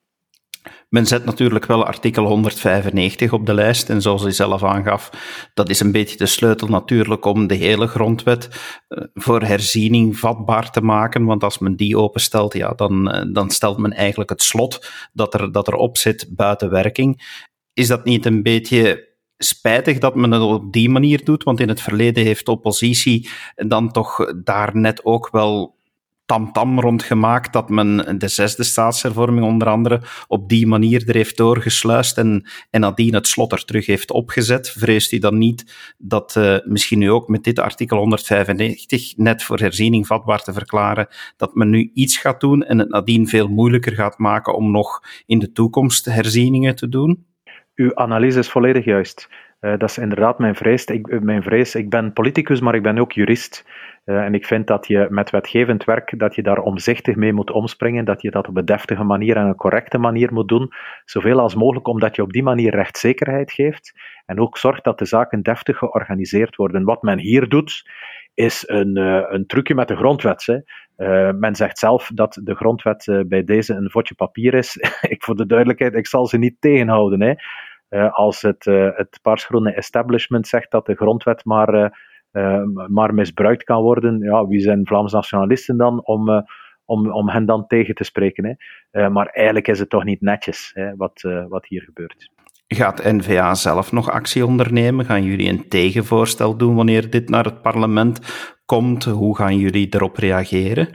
Men 0.89 1.05
zet 1.05 1.25
natuurlijk 1.25 1.65
wel 1.65 1.85
artikel 1.85 2.25
195 2.25 3.33
op 3.33 3.45
de 3.45 3.53
lijst. 3.53 3.89
En 3.89 4.01
zoals 4.01 4.21
hij 4.21 4.31
zelf 4.31 4.63
aangaf, 4.63 5.09
dat 5.53 5.69
is 5.69 5.79
een 5.79 5.91
beetje 5.91 6.17
de 6.17 6.25
sleutel 6.25 6.67
natuurlijk 6.67 7.25
om 7.25 7.47
de 7.47 7.55
hele 7.55 7.87
grondwet 7.87 8.49
eh, 8.87 9.03
voor 9.13 9.41
herziening 9.41 10.17
vatbaar 10.17 10.71
te 10.71 10.81
maken. 10.81 11.25
Want 11.25 11.43
als 11.43 11.59
men 11.59 11.75
die 11.75 11.97
openstelt, 11.97 12.53
ja, 12.53 12.73
dan, 12.73 13.11
eh, 13.11 13.33
dan 13.33 13.49
stelt 13.49 13.77
men 13.77 13.93
eigenlijk 13.93 14.29
het 14.29 14.43
slot 14.43 14.89
dat, 15.13 15.33
er, 15.33 15.51
dat 15.51 15.67
erop 15.67 15.97
zit 15.97 16.27
buiten 16.29 16.69
werking. 16.69 17.41
Is 17.73 17.87
dat 17.87 18.05
niet 18.05 18.25
een 18.25 18.43
beetje 18.43 19.11
spijtig 19.37 19.97
dat 19.97 20.15
men 20.15 20.31
het 20.31 20.41
op 20.41 20.73
die 20.73 20.89
manier 20.89 21.23
doet? 21.23 21.43
Want 21.43 21.59
in 21.59 21.69
het 21.69 21.81
verleden 21.81 22.23
heeft 22.23 22.47
oppositie 22.47 23.29
dan 23.55 23.91
toch 23.91 24.33
daar 24.43 24.77
net 24.77 25.05
ook 25.05 25.29
wel 25.31 25.81
tamtam 26.25 26.79
rond 26.79 27.03
gemaakt 27.03 27.53
dat 27.53 27.69
men 27.69 28.19
de 28.19 28.27
zesde 28.27 28.63
staatshervorming 28.63 29.45
onder 29.45 29.67
andere 29.67 30.01
op 30.27 30.49
die 30.49 30.67
manier 30.67 31.07
er 31.07 31.15
heeft 31.15 31.37
doorgesluist 31.37 32.17
en, 32.17 32.45
en 32.69 32.81
nadien 32.81 33.13
het 33.13 33.27
slot 33.27 33.51
er 33.51 33.65
terug 33.65 33.85
heeft 33.85 34.11
opgezet. 34.11 34.69
Vreest 34.69 35.11
u 35.11 35.19
dan 35.19 35.37
niet 35.37 35.93
dat 35.97 36.35
uh, 36.37 36.57
misschien 36.63 36.99
nu 36.99 37.11
ook 37.11 37.27
met 37.27 37.43
dit 37.43 37.59
artikel 37.59 37.97
195 37.97 39.17
net 39.17 39.43
voor 39.43 39.59
herziening 39.59 40.07
vatbaar 40.07 40.43
te 40.43 40.53
verklaren 40.53 41.07
dat 41.37 41.55
men 41.55 41.69
nu 41.69 41.91
iets 41.93 42.17
gaat 42.17 42.39
doen 42.39 42.63
en 42.63 42.79
het 42.79 42.89
nadien 42.89 43.27
veel 43.27 43.47
moeilijker 43.47 43.93
gaat 43.93 44.17
maken 44.17 44.55
om 44.55 44.71
nog 44.71 45.01
in 45.25 45.39
de 45.39 45.51
toekomst 45.51 46.05
herzieningen 46.05 46.75
te 46.75 46.89
doen? 46.89 47.25
Uw 47.75 47.95
analyse 47.95 48.39
is 48.39 48.49
volledig 48.49 48.85
juist. 48.85 49.29
Uh, 49.63 49.71
dat 49.77 49.89
is 49.89 49.97
inderdaad 49.97 50.39
mijn 50.39 50.55
vrees. 50.55 50.85
Ik, 50.85 51.21
mijn 51.21 51.43
vrees. 51.43 51.75
Ik 51.75 51.89
ben 51.89 52.13
politicus, 52.13 52.59
maar 52.59 52.75
ik 52.75 52.83
ben 52.83 52.97
ook 52.97 53.11
jurist. 53.11 53.65
Uh, 54.05 54.23
en 54.23 54.33
ik 54.33 54.45
vind 54.45 54.67
dat 54.67 54.87
je 54.87 55.07
met 55.09 55.29
wetgevend 55.29 55.83
werk, 55.83 56.19
dat 56.19 56.35
je 56.35 56.43
daar 56.43 56.57
omzichtig 56.57 57.15
mee 57.15 57.33
moet 57.33 57.51
omspringen, 57.51 58.05
dat 58.05 58.21
je 58.21 58.31
dat 58.31 58.47
op 58.47 58.57
een 58.57 58.65
deftige 58.65 59.03
manier 59.03 59.37
en 59.37 59.45
een 59.45 59.55
correcte 59.55 59.97
manier 59.97 60.33
moet 60.33 60.47
doen, 60.47 60.71
zoveel 61.05 61.39
als 61.39 61.55
mogelijk, 61.55 61.87
omdat 61.87 62.15
je 62.15 62.21
op 62.21 62.33
die 62.33 62.43
manier 62.43 62.75
rechtszekerheid 62.75 63.51
geeft 63.51 63.93
en 64.25 64.39
ook 64.39 64.57
zorgt 64.57 64.83
dat 64.83 64.99
de 64.99 65.05
zaken 65.05 65.41
deftig 65.41 65.77
georganiseerd 65.77 66.55
worden. 66.55 66.83
Wat 66.83 67.01
men 67.01 67.19
hier 67.19 67.49
doet, 67.49 67.89
is 68.33 68.63
een, 68.67 68.95
een 69.33 69.45
trucje 69.45 69.75
met 69.75 69.87
de 69.87 69.95
grondwet. 69.95 70.45
Hè. 70.45 71.33
Men 71.33 71.55
zegt 71.55 71.77
zelf 71.77 72.11
dat 72.13 72.39
de 72.43 72.55
grondwet 72.55 73.23
bij 73.27 73.43
deze 73.43 73.73
een 73.73 73.91
vodje 73.91 74.15
papier 74.15 74.53
is. 74.53 74.77
ik 75.15 75.23
voor 75.23 75.35
de 75.35 75.45
duidelijkheid, 75.45 75.95
ik 75.95 76.07
zal 76.07 76.27
ze 76.27 76.37
niet 76.37 76.55
tegenhouden. 76.59 77.21
Hè. 77.21 77.33
Uh, 77.93 78.13
als 78.13 78.41
het, 78.41 78.65
het 78.95 79.19
paarsgroene 79.21 79.73
establishment 79.73 80.47
zegt 80.47 80.71
dat 80.71 80.85
de 80.85 80.95
grondwet 80.95 81.45
maar 81.45 81.93
uh, 82.31 82.63
maar 82.87 83.13
misbruikt 83.13 83.63
kan 83.63 83.81
worden, 83.81 84.19
ja, 84.19 84.47
wie 84.47 84.59
zijn 84.59 84.87
Vlaams 84.87 85.11
nationalisten 85.11 85.77
dan 85.77 86.05
om, 86.05 86.45
om, 86.85 87.11
om 87.11 87.29
hen 87.29 87.45
dan 87.45 87.67
tegen 87.67 87.95
te 87.95 88.03
spreken? 88.03 88.57
Hè? 88.91 89.09
Maar 89.09 89.25
eigenlijk 89.25 89.67
is 89.67 89.79
het 89.79 89.89
toch 89.89 90.03
niet 90.03 90.21
netjes 90.21 90.71
hè, 90.73 90.95
wat, 90.95 91.21
wat 91.49 91.65
hier 91.65 91.81
gebeurt. 91.81 92.29
Gaat 92.67 93.03
N-VA 93.03 93.53
zelf 93.53 93.91
nog 93.91 94.11
actie 94.11 94.45
ondernemen? 94.45 95.05
Gaan 95.05 95.23
jullie 95.23 95.49
een 95.49 95.67
tegenvoorstel 95.67 96.57
doen 96.57 96.75
wanneer 96.75 97.09
dit 97.09 97.29
naar 97.29 97.45
het 97.45 97.61
parlement 97.61 98.19
komt? 98.65 99.03
Hoe 99.03 99.37
gaan 99.37 99.57
jullie 99.57 99.87
erop 99.89 100.17
reageren? 100.17 100.87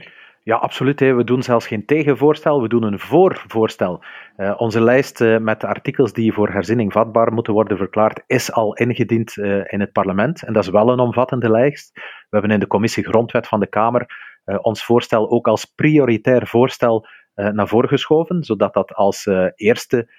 Ja, 0.49 0.55
absoluut. 0.55 0.99
Hè. 0.99 1.13
We 1.13 1.23
doen 1.23 1.43
zelfs 1.43 1.67
geen 1.67 1.85
tegenvoorstel, 1.85 2.61
we 2.61 2.67
doen 2.67 2.83
een 2.83 2.99
voorvoorstel. 2.99 4.03
Uh, 4.37 4.53
onze 4.57 4.81
lijst 4.81 5.21
uh, 5.21 5.37
met 5.37 5.63
artikels 5.63 6.13
die 6.13 6.33
voor 6.33 6.49
herziening 6.49 6.91
vatbaar 6.91 7.33
moeten 7.33 7.53
worden 7.53 7.77
verklaard, 7.77 8.23
is 8.27 8.51
al 8.51 8.73
ingediend 8.73 9.35
uh, 9.35 9.61
in 9.65 9.79
het 9.79 9.91
parlement. 9.91 10.43
En 10.43 10.53
dat 10.53 10.63
is 10.63 10.69
wel 10.69 10.89
een 10.89 10.99
omvattende 10.99 11.51
lijst. 11.51 11.91
We 11.93 12.01
hebben 12.29 12.51
in 12.51 12.59
de 12.59 12.67
commissie 12.67 13.03
Grondwet 13.03 13.47
van 13.47 13.59
de 13.59 13.67
Kamer 13.67 14.27
ons 14.61 14.83
voorstel 14.83 15.29
ook 15.29 15.47
als 15.47 15.65
prioritair 15.65 16.47
voorstel 16.47 17.07
naar 17.33 17.67
voren 17.67 17.89
geschoven, 17.89 18.43
zodat 18.43 18.73
dat 18.73 18.93
als 18.93 19.27
eerste 19.55 20.11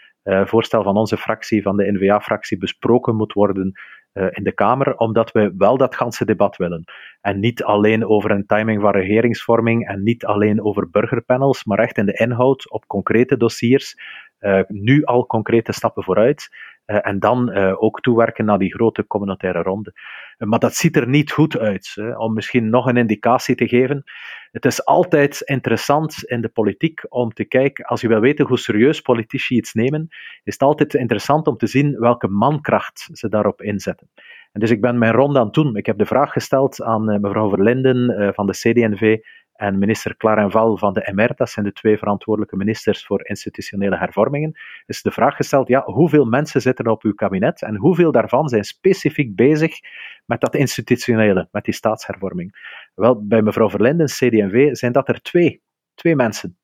voorstel 0.44 0.82
van 0.82 0.96
onze 0.96 1.16
fractie, 1.16 1.62
van 1.62 1.76
de 1.76 1.92
N-VA-fractie, 1.92 2.58
besproken 2.58 3.16
moet 3.16 3.32
worden 3.32 3.72
uh, 4.12 4.26
in 4.30 4.44
de 4.44 4.52
Kamer, 4.52 4.96
omdat 4.96 5.32
we 5.32 5.54
wel 5.58 5.76
dat 5.76 5.94
ganse 5.94 6.24
debat 6.24 6.56
willen. 6.56 6.84
En 7.20 7.40
niet 7.40 7.62
alleen 7.62 8.06
over 8.06 8.30
een 8.30 8.46
timing 8.46 8.80
van 8.80 8.92
regeringsvorming 8.92 9.88
en 9.88 10.02
niet 10.02 10.24
alleen 10.24 10.64
over 10.64 10.90
burgerpanels, 10.90 11.64
maar 11.64 11.78
echt 11.78 11.98
in 11.98 12.06
de 12.06 12.12
inhoud 12.12 12.70
op 12.70 12.86
concrete 12.86 13.36
dossiers. 13.36 13.94
Uh, 14.40 14.60
nu 14.68 15.04
al 15.04 15.26
concrete 15.26 15.72
stappen 15.72 16.02
vooruit. 16.02 16.48
Uh, 16.90 17.06
en 17.06 17.18
dan 17.18 17.54
ook 17.56 18.00
toewerken 18.00 18.44
naar 18.44 18.58
die 18.58 18.74
grote 18.74 19.06
communautaire 19.06 19.62
ronde. 19.62 19.92
maar 20.38 20.58
dat 20.58 20.74
ziet 20.74 20.96
er 20.96 21.08
niet 21.08 21.32
goed 21.32 21.58
uit. 21.58 21.94
Om 22.16 22.34
misschien 22.34 22.70
nog 22.70 22.86
een 22.86 22.96
indicatie 22.96 23.54
te 23.54 23.68
geven. 23.68 24.04
Het 24.50 24.64
is 24.64 24.84
altijd 24.84 25.40
interessant 25.40 26.24
in 26.24 26.40
de 26.40 26.48
politiek 26.48 27.06
om 27.08 27.32
te 27.32 27.44
kijken, 27.44 27.84
als 27.84 28.00
je 28.00 28.08
wil 28.08 28.20
weten 28.20 28.46
hoe 28.46 28.58
serieus 28.58 29.00
politici 29.00 29.56
iets 29.56 29.72
nemen, 29.72 30.08
is 30.44 30.52
het 30.52 30.62
altijd 30.62 30.94
interessant 30.94 31.46
om 31.46 31.56
te 31.56 31.66
zien 31.66 31.98
welke 31.98 32.28
mankracht 32.28 33.08
ze 33.12 33.28
daarop 33.28 33.62
inzetten. 33.62 34.10
En 34.52 34.60
dus 34.60 34.70
ik 34.70 34.80
ben 34.80 34.98
mijn 34.98 35.12
ronde 35.12 35.38
aan 35.38 35.44
het 35.44 35.54
doen. 35.54 35.76
Ik 35.76 35.86
heb 35.86 35.98
de 35.98 36.06
vraag 36.06 36.32
gesteld 36.32 36.82
aan 36.82 37.04
mevrouw 37.04 37.48
Verlinden 37.48 38.34
van 38.34 38.46
de 38.46 38.52
CDNV 38.52 39.18
en 39.60 39.78
minister 39.78 40.16
Clarenval 40.16 40.76
van 40.78 40.92
de 40.92 41.10
MR, 41.14 41.34
dat 41.34 41.50
zijn 41.50 41.64
de 41.64 41.72
twee 41.72 41.98
verantwoordelijke 41.98 42.56
ministers 42.56 43.06
voor 43.06 43.28
institutionele 43.28 43.96
hervormingen, 43.96 44.58
is 44.86 45.02
de 45.02 45.10
vraag 45.10 45.36
gesteld, 45.36 45.68
ja, 45.68 45.82
hoeveel 45.84 46.24
mensen 46.24 46.60
zitten 46.60 46.86
op 46.86 47.02
uw 47.02 47.14
kabinet 47.14 47.62
en 47.62 47.76
hoeveel 47.76 48.12
daarvan 48.12 48.48
zijn 48.48 48.64
specifiek 48.64 49.36
bezig 49.36 49.78
met 50.24 50.40
dat 50.40 50.54
institutionele, 50.54 51.48
met 51.52 51.64
die 51.64 51.74
staatshervorming? 51.74 52.78
Wel, 52.94 53.26
bij 53.26 53.42
mevrouw 53.42 53.70
Verlinden, 53.70 54.06
CD&V, 54.06 54.68
zijn 54.72 54.92
dat 54.92 55.08
er 55.08 55.22
twee. 55.22 55.62
Twee 55.94 56.16
mensen. 56.16 56.56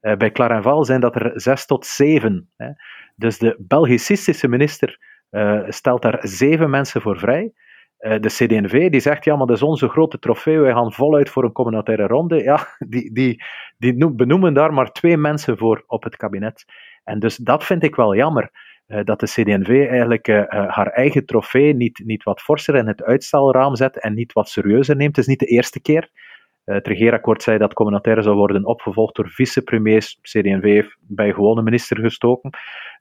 Uh, 0.00 0.16
bij 0.16 0.32
Clarenval 0.32 0.84
zijn 0.84 1.00
dat 1.00 1.14
er 1.14 1.32
zes 1.34 1.66
tot 1.66 1.86
zeven. 1.86 2.50
Dus 3.16 3.38
de 3.38 3.56
Belgicistische 3.58 4.48
minister 4.48 4.98
uh, 5.30 5.62
stelt 5.68 6.02
daar 6.02 6.18
zeven 6.22 6.70
mensen 6.70 7.00
voor 7.00 7.18
vrij. 7.18 7.52
Uh, 8.02 8.20
de 8.20 8.28
CD&V 8.28 8.90
die 8.90 9.00
zegt, 9.00 9.24
ja, 9.24 9.36
maar 9.36 9.46
dat 9.46 9.56
is 9.56 9.62
onze 9.62 9.88
grote 9.88 10.18
trofee, 10.18 10.58
wij 10.58 10.72
gaan 10.72 10.92
voluit 10.92 11.30
voor 11.30 11.44
een 11.44 11.52
communautaire 11.52 12.06
ronde. 12.06 12.42
Ja, 12.42 12.66
die, 12.88 13.12
die, 13.12 13.44
die 13.78 14.10
benoemen 14.10 14.54
daar 14.54 14.72
maar 14.72 14.92
twee 14.92 15.16
mensen 15.16 15.58
voor 15.58 15.84
op 15.86 16.02
het 16.02 16.16
kabinet. 16.16 16.64
En 17.04 17.18
dus 17.18 17.36
dat 17.36 17.64
vind 17.64 17.82
ik 17.82 17.94
wel 17.94 18.14
jammer. 18.14 18.50
Uh, 18.88 19.00
dat 19.04 19.20
de 19.20 19.26
CD&V 19.26 19.86
eigenlijk 19.88 20.28
uh, 20.28 20.44
haar 20.48 20.86
eigen 20.86 21.26
trofee 21.26 21.74
niet, 21.74 22.02
niet 22.04 22.22
wat 22.22 22.40
forser 22.40 22.74
in 22.74 22.86
het 22.86 23.02
uitstelraam 23.02 23.76
zet 23.76 24.00
en 24.00 24.14
niet 24.14 24.32
wat 24.32 24.48
serieuzer 24.48 24.96
neemt. 24.96 25.16
Het 25.16 25.24
is 25.24 25.30
niet 25.30 25.40
de 25.40 25.46
eerste 25.46 25.80
keer. 25.80 26.10
het 26.64 26.86
regeerakkoord 26.86 27.42
zei 27.42 27.58
dat 27.58 27.74
communautaire 27.74 28.22
zou 28.22 28.36
worden 28.36 28.64
opgevolgd 28.66 29.14
door 29.16 29.28
vicepremiers. 29.28 30.18
CD&V 30.22 30.62
heeft 30.62 30.96
bij 31.00 31.32
gewone 31.32 31.62
minister 31.62 31.98
gestoken. 31.98 32.50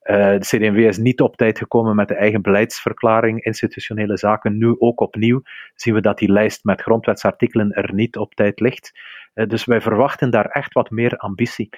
De 0.04 0.38
CD&V 0.40 0.78
is 0.78 0.98
niet 0.98 1.22
op 1.22 1.36
tijd 1.36 1.58
gekomen 1.58 1.96
met 1.96 2.08
de 2.08 2.16
eigen 2.16 2.42
beleidsverklaring 2.42 3.44
institutionele 3.44 4.18
zaken. 4.18 4.58
Nu 4.58 4.76
ook 4.78 5.00
opnieuw 5.00 5.42
zien 5.76 5.94
we 5.94 6.02
dat 6.02 6.18
die 6.18 6.32
lijst 6.32 6.64
met 6.64 6.82
grondwetsartikelen 6.82 7.72
er 7.72 7.94
niet 7.94 8.18
op 8.18 8.36
tijd 8.36 8.60
ligt. 8.60 9.00
dus 9.34 9.66
wij 9.66 9.82
verwachten 9.82 10.32
daar 10.32 10.46
echt 10.46 10.74
wat 10.74 10.90
meer 10.90 11.18
ambitie. 11.18 11.70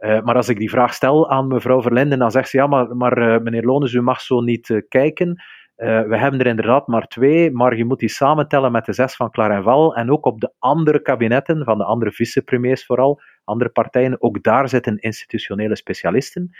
Uh, 0.00 0.20
maar 0.20 0.34
als 0.34 0.48
ik 0.48 0.58
die 0.58 0.70
vraag 0.70 0.94
stel 0.94 1.30
aan 1.30 1.46
mevrouw 1.46 1.82
Verlinden, 1.82 2.18
dan 2.18 2.30
zegt 2.30 2.48
ze 2.48 2.56
ja, 2.56 2.66
maar, 2.66 2.96
maar 2.96 3.42
meneer 3.42 3.62
Lones, 3.62 3.92
u 3.92 4.00
mag 4.00 4.20
zo 4.20 4.40
niet 4.40 4.84
kijken. 4.88 5.42
we 5.76 6.16
hebben 6.16 6.40
er 6.40 6.46
inderdaad 6.46 6.86
maar 6.86 7.06
twee, 7.06 7.50
maar 7.50 7.76
je 7.76 7.84
moet 7.84 7.98
die 7.98 8.08
samentellen 8.08 8.72
met 8.72 8.84
de 8.84 8.92
zes 8.92 9.16
van 9.16 9.30
Clarenval 9.30 9.96
en 9.96 10.10
ook 10.10 10.26
op 10.26 10.40
de 10.40 10.52
andere 10.58 11.02
kabinetten, 11.02 11.64
van 11.64 11.78
de 11.78 11.84
andere 11.84 12.12
vicepremiers 12.12 12.86
vooral, 12.86 13.20
andere 13.44 13.70
partijen, 13.70 14.22
ook 14.22 14.42
daar 14.42 14.68
zitten 14.68 14.98
institutionele 14.98 15.76
specialisten. 15.76 16.50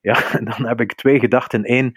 Ja, 0.00 0.14
dan 0.50 0.66
heb 0.66 0.80
ik 0.80 0.94
twee 0.94 1.18
gedachten. 1.18 1.72
Eén, 1.72 1.92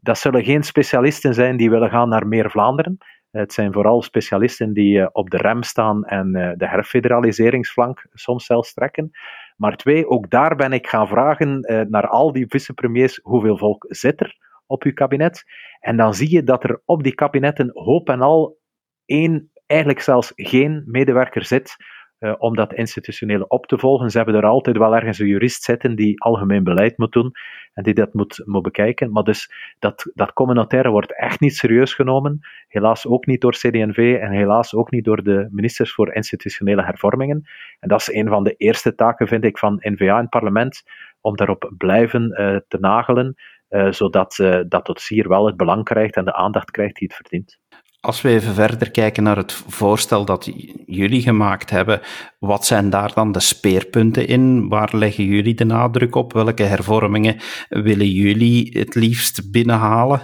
dat 0.00 0.18
zullen 0.18 0.44
geen 0.44 0.62
specialisten 0.62 1.34
zijn 1.34 1.56
die 1.56 1.70
willen 1.70 1.90
gaan 1.90 2.08
naar 2.08 2.26
meer 2.26 2.50
Vlaanderen. 2.50 2.98
Het 3.30 3.52
zijn 3.52 3.72
vooral 3.72 4.02
specialisten 4.02 4.72
die 4.72 5.14
op 5.14 5.30
de 5.30 5.36
rem 5.36 5.62
staan 5.62 6.04
en 6.04 6.32
de 6.32 6.68
herfederaliseringsflank 6.68 8.06
soms 8.12 8.46
zelfs 8.46 8.74
trekken. 8.74 9.10
Maar 9.58 9.76
twee, 9.76 10.08
ook 10.08 10.30
daar 10.30 10.56
ben 10.56 10.72
ik 10.72 10.86
gaan 10.86 11.08
vragen 11.08 11.62
eh, 11.62 11.80
naar 11.80 12.08
al 12.08 12.32
die 12.32 12.46
vicepremiers, 12.48 13.20
hoeveel 13.22 13.58
volk 13.58 13.86
zit 13.88 14.20
er 14.20 14.36
op 14.66 14.82
uw 14.82 14.92
kabinet? 14.92 15.44
En 15.80 15.96
dan 15.96 16.14
zie 16.14 16.30
je 16.30 16.42
dat 16.42 16.64
er 16.64 16.82
op 16.84 17.02
die 17.02 17.14
kabinetten 17.14 17.70
hoop 17.72 18.08
en 18.08 18.20
al 18.20 18.58
één, 19.04 19.50
eigenlijk 19.66 20.00
zelfs 20.00 20.32
geen 20.34 20.82
medewerker 20.86 21.44
zit 21.44 21.76
uh, 22.20 22.34
om 22.38 22.54
dat 22.54 22.74
institutionele 22.74 23.48
op 23.48 23.66
te 23.66 23.78
volgen. 23.78 24.10
Ze 24.10 24.16
hebben 24.16 24.34
er 24.34 24.44
altijd 24.44 24.76
wel 24.76 24.94
ergens 24.94 25.18
een 25.18 25.26
jurist 25.26 25.62
zitten 25.62 25.96
die 25.96 26.22
algemeen 26.22 26.64
beleid 26.64 26.98
moet 26.98 27.12
doen 27.12 27.32
en 27.74 27.82
die 27.82 27.94
dat 27.94 28.14
moet, 28.14 28.42
moet 28.44 28.62
bekijken. 28.62 29.12
Maar 29.12 29.22
dus 29.22 29.52
dat, 29.78 30.10
dat 30.14 30.32
communautaire 30.32 30.90
wordt 30.90 31.16
echt 31.16 31.40
niet 31.40 31.56
serieus 31.56 31.94
genomen. 31.94 32.40
Helaas 32.68 33.06
ook 33.06 33.26
niet 33.26 33.40
door 33.40 33.52
CD&V 33.52 34.18
en 34.20 34.30
helaas 34.30 34.74
ook 34.74 34.90
niet 34.90 35.04
door 35.04 35.22
de 35.22 35.48
ministers 35.50 35.92
voor 35.92 36.14
institutionele 36.14 36.84
hervormingen. 36.84 37.42
En 37.80 37.88
dat 37.88 38.00
is 38.00 38.12
een 38.12 38.28
van 38.28 38.44
de 38.44 38.54
eerste 38.56 38.94
taken, 38.94 39.26
vind 39.28 39.44
ik, 39.44 39.58
van 39.58 39.76
NVA 39.80 40.14
in 40.14 40.20
het 40.20 40.30
parlement, 40.30 40.82
om 41.20 41.36
daarop 41.36 41.72
blijven 41.76 42.40
uh, 42.40 42.56
te 42.68 42.78
nagelen, 42.80 43.34
uh, 43.70 43.90
zodat 43.90 44.36
dat 44.68 44.86
dossier 44.86 45.28
wel 45.28 45.46
het 45.46 45.56
belang 45.56 45.84
krijgt 45.84 46.16
en 46.16 46.24
de 46.24 46.34
aandacht 46.34 46.70
krijgt 46.70 46.96
die 46.96 47.08
het 47.08 47.16
verdient. 47.16 47.58
Als 48.00 48.22
we 48.22 48.28
even 48.28 48.54
verder 48.54 48.90
kijken 48.90 49.22
naar 49.22 49.36
het 49.36 49.52
voorstel 49.52 50.24
dat 50.24 50.52
jullie 50.86 51.22
gemaakt 51.22 51.70
hebben, 51.70 52.00
wat 52.38 52.66
zijn 52.66 52.90
daar 52.90 53.12
dan 53.14 53.32
de 53.32 53.40
speerpunten 53.40 54.26
in? 54.26 54.68
Waar 54.68 54.90
leggen 54.92 55.24
jullie 55.24 55.54
de 55.54 55.64
nadruk 55.64 56.14
op? 56.14 56.32
Welke 56.32 56.62
hervormingen 56.62 57.36
willen 57.68 58.08
jullie 58.08 58.78
het 58.78 58.94
liefst 58.94 59.52
binnenhalen? 59.52 60.20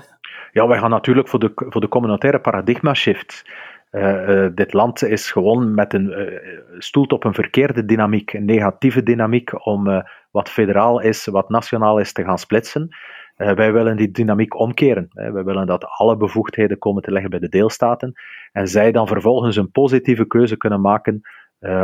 Ja, 0.53 0.67
wij 0.67 0.79
gaan 0.79 0.91
natuurlijk 0.91 1.29
voor 1.29 1.39
de, 1.39 1.53
voor 1.55 1.81
de 1.81 1.89
communautaire 1.89 2.41
paradigma 2.41 2.95
shift. 2.95 3.45
Uh, 3.91 4.29
uh, 4.29 4.49
dit 4.55 4.73
land 4.73 5.05
is 5.05 5.31
gewoon 5.31 5.75
met 5.75 5.95
een 5.95 6.11
uh, 6.11 6.41
stoelt 6.79 7.13
op 7.13 7.25
een 7.25 7.35
verkeerde 7.35 7.85
dynamiek, 7.85 8.33
een 8.33 8.45
negatieve 8.45 9.03
dynamiek 9.03 9.67
om 9.67 10.05
wat 10.31 10.51
federaal 10.51 11.01
is, 11.01 11.27
wat 11.27 11.49
nationaal 11.49 11.99
is, 11.99 12.13
te 12.13 12.25
gaan 12.25 12.39
splitsen. 12.39 12.97
Uh, 13.37 13.53
wij 13.53 13.73
willen 13.73 13.97
die 13.97 14.11
dynamiek 14.11 14.59
omkeren. 14.59 15.09
Wij 15.13 15.45
willen 15.45 15.67
dat 15.67 15.85
alle 15.85 16.17
bevoegdheden 16.17 16.79
komen 16.79 17.03
te 17.03 17.13
liggen 17.13 17.31
bij 17.31 17.39
de 17.39 17.49
deelstaten 17.49 18.13
en 18.53 18.69
zij 18.69 18.93
dan 18.93 19.07
vervolgens 19.07 19.57
een 19.57 19.71
positieve 19.71 20.27
keuze 20.27 20.57
kunnen 20.57 20.81
maken 20.81 21.21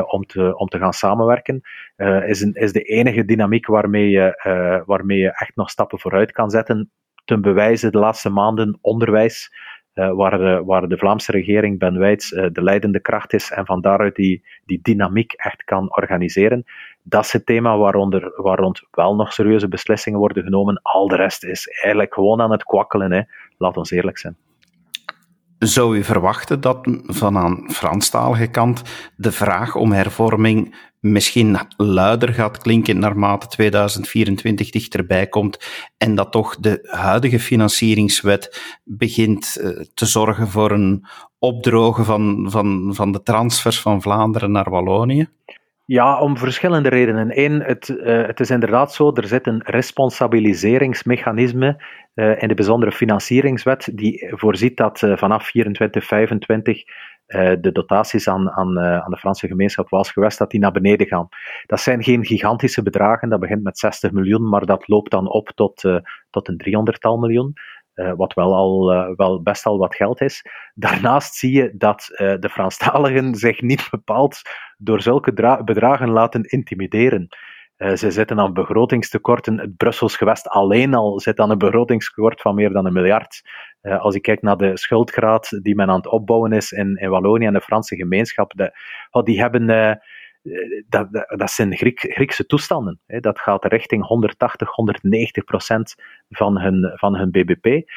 om, 0.06 0.24
te, 0.26 0.56
om 0.56 0.68
te 0.68 0.78
gaan 0.78 0.92
samenwerken. 0.92 1.60
is, 2.26 2.40
een, 2.40 2.52
is 2.52 2.72
de 2.72 2.82
enige 2.82 3.24
dynamiek 3.24 3.66
waarmee 3.66 4.10
je, 4.10 4.82
waarmee 4.86 5.18
je 5.18 5.32
echt 5.38 5.56
nog 5.56 5.70
stappen 5.70 5.98
vooruit 5.98 6.32
kan 6.32 6.50
zetten. 6.50 6.90
Ten 7.24 7.40
bewijze 7.40 7.90
de 7.90 7.98
laatste 7.98 8.30
maanden 8.30 8.78
onderwijs. 8.80 9.50
Waar, 9.94 10.40
uh, 10.40 10.60
waar, 10.64 10.88
de 10.88 10.98
Vlaamse 10.98 11.32
regering, 11.32 11.78
Ben 11.78 11.94
uh, 11.94 12.18
de 12.52 12.62
leidende 12.62 13.00
kracht 13.00 13.32
is 13.32 13.50
en 13.50 13.66
van 13.66 13.80
daaruit 13.80 14.14
die, 14.14 14.46
die 14.64 14.78
dynamiek 14.82 15.32
echt 15.32 15.64
kan 15.64 15.96
organiseren. 15.96 16.64
Dat 17.02 17.24
is 17.24 17.32
het 17.32 17.46
thema 17.46 17.76
waaronder, 17.76 18.32
waar 18.36 18.58
rond 18.58 18.82
wel 18.90 19.14
nog 19.14 19.32
serieuze 19.32 19.68
beslissingen 19.68 20.18
worden 20.18 20.44
genomen. 20.44 20.80
Al 20.82 21.08
de 21.08 21.16
rest 21.16 21.44
is 21.44 21.68
eigenlijk 21.68 22.14
gewoon 22.14 22.40
aan 22.40 22.50
het 22.50 22.64
kwakkelen, 22.64 23.12
hè. 23.12 23.20
laat 23.58 23.76
ons 23.76 23.90
eerlijk 23.90 24.18
zijn. 24.18 24.36
Zou 25.58 25.96
u 25.96 26.04
verwachten 26.04 26.60
dat 26.60 26.78
van 27.02 27.36
aan 27.36 27.70
Franstalige 27.72 28.46
kant 28.46 28.82
de 29.16 29.32
vraag 29.32 29.74
om 29.74 29.92
hervorming 29.92 30.74
misschien 31.00 31.58
luider 31.76 32.34
gaat 32.34 32.58
klinken 32.58 32.98
naarmate 32.98 33.46
2024 33.46 34.70
dichterbij 34.70 35.26
komt 35.26 35.58
en 35.96 36.14
dat 36.14 36.32
toch 36.32 36.56
de 36.56 36.88
huidige 36.90 37.40
financieringswet 37.40 38.78
begint 38.84 39.56
eh, 39.56 39.70
te 39.94 40.06
zorgen 40.06 40.48
voor 40.48 40.70
een 40.70 41.06
opdrogen 41.38 42.04
van, 42.04 42.46
van, 42.50 42.90
van 42.94 43.12
de 43.12 43.22
transfers 43.22 43.80
van 43.80 44.02
Vlaanderen 44.02 44.50
naar 44.50 44.70
Wallonië? 44.70 45.28
Ja, 45.90 46.20
om 46.20 46.36
verschillende 46.36 46.88
redenen. 46.88 47.38
Eén, 47.38 47.62
het, 47.62 47.88
uh, 47.88 48.26
het 48.26 48.40
is 48.40 48.50
inderdaad 48.50 48.92
zo, 48.92 49.14
er 49.14 49.26
zit 49.26 49.46
een 49.46 49.62
responsabiliseringsmechanisme 49.64 51.82
uh, 52.14 52.42
in 52.42 52.48
de 52.48 52.54
bijzondere 52.54 52.92
financieringswet 52.92 53.90
die 53.94 54.32
voorziet 54.36 54.76
dat 54.76 55.02
uh, 55.02 55.16
vanaf 55.16 55.46
24, 55.46 56.04
25 56.04 56.82
de 57.60 57.72
dotaties 57.72 58.28
aan, 58.28 58.50
aan, 58.50 58.80
aan 58.80 59.10
de 59.10 59.16
Franse 59.16 59.46
gemeenschap 59.46 59.88
Waals 59.88 60.10
gewest, 60.10 60.38
dat 60.38 60.50
die 60.50 60.60
naar 60.60 60.72
beneden 60.72 61.06
gaan. 61.06 61.28
Dat 61.66 61.80
zijn 61.80 62.02
geen 62.02 62.24
gigantische 62.24 62.82
bedragen, 62.82 63.28
dat 63.28 63.40
begint 63.40 63.62
met 63.62 63.78
60 63.78 64.10
miljoen, 64.10 64.48
maar 64.48 64.66
dat 64.66 64.88
loopt 64.88 65.10
dan 65.10 65.28
op 65.28 65.50
tot, 65.54 65.80
tot 66.30 66.48
een 66.48 66.60
300-tal 66.64 67.18
miljoen. 67.18 67.52
Uh, 68.00 68.12
wat 68.16 68.34
wel, 68.34 68.54
al, 68.54 68.92
uh, 68.92 69.16
wel 69.16 69.42
best 69.42 69.66
al 69.66 69.78
wat 69.78 69.94
geld 69.94 70.20
is. 70.20 70.44
Daarnaast 70.74 71.34
zie 71.34 71.52
je 71.52 71.70
dat 71.74 72.08
uh, 72.12 72.34
de 72.38 72.48
Franstaligen 72.48 73.34
zich 73.46 73.60
niet 73.60 73.88
bepaald 73.90 74.40
door 74.78 75.02
zulke 75.02 75.32
bedragen 75.64 76.10
laten 76.10 76.42
intimideren. 76.42 77.28
ze 77.76 78.10
zitten 78.10 78.40
aan 78.40 78.52
begrotingstekorten. 78.52 79.58
Het 79.58 79.76
Brussels 79.76 80.16
gewest 80.16 80.48
alleen 80.48 80.94
al 80.94 81.20
zit 81.20 81.38
aan 81.38 81.50
een 81.50 81.58
begrotingstekort 81.58 82.40
van 82.40 82.54
meer 82.54 82.72
dan 82.72 82.86
een 82.86 82.92
miljard. 82.92 83.42
als 83.80 84.14
ik 84.14 84.22
kijk 84.22 84.42
naar 84.42 84.56
de 84.56 84.76
schuldgraad 84.76 85.58
die 85.62 85.74
men 85.74 85.88
aan 85.88 85.96
het 85.96 86.08
opbouwen 86.08 86.52
is 86.52 86.72
in, 86.72 86.96
in 86.96 87.10
Wallonië 87.10 87.46
en 87.46 87.52
de 87.52 87.60
Franse 87.60 87.96
gemeenschap, 87.96 88.52
de, 88.56 88.72
oh, 89.10 89.24
die 89.24 89.40
hebben 89.40 89.66
dat, 90.88 91.12
dat, 91.12 91.34
dat, 91.36 91.50
zijn 91.50 91.76
Griek, 91.76 92.00
Griekse 92.00 92.46
toestanden. 92.46 93.00
Hè. 93.06 93.20
Dat 93.20 93.38
gaat 93.38 93.64
richting 93.64 94.06
180, 94.06 94.70
190 94.70 95.44
procent 95.44 95.94
van 96.28 96.60
hun, 96.60 96.92
van 96.94 97.16
hun 97.16 97.30
BBP. 97.30 97.90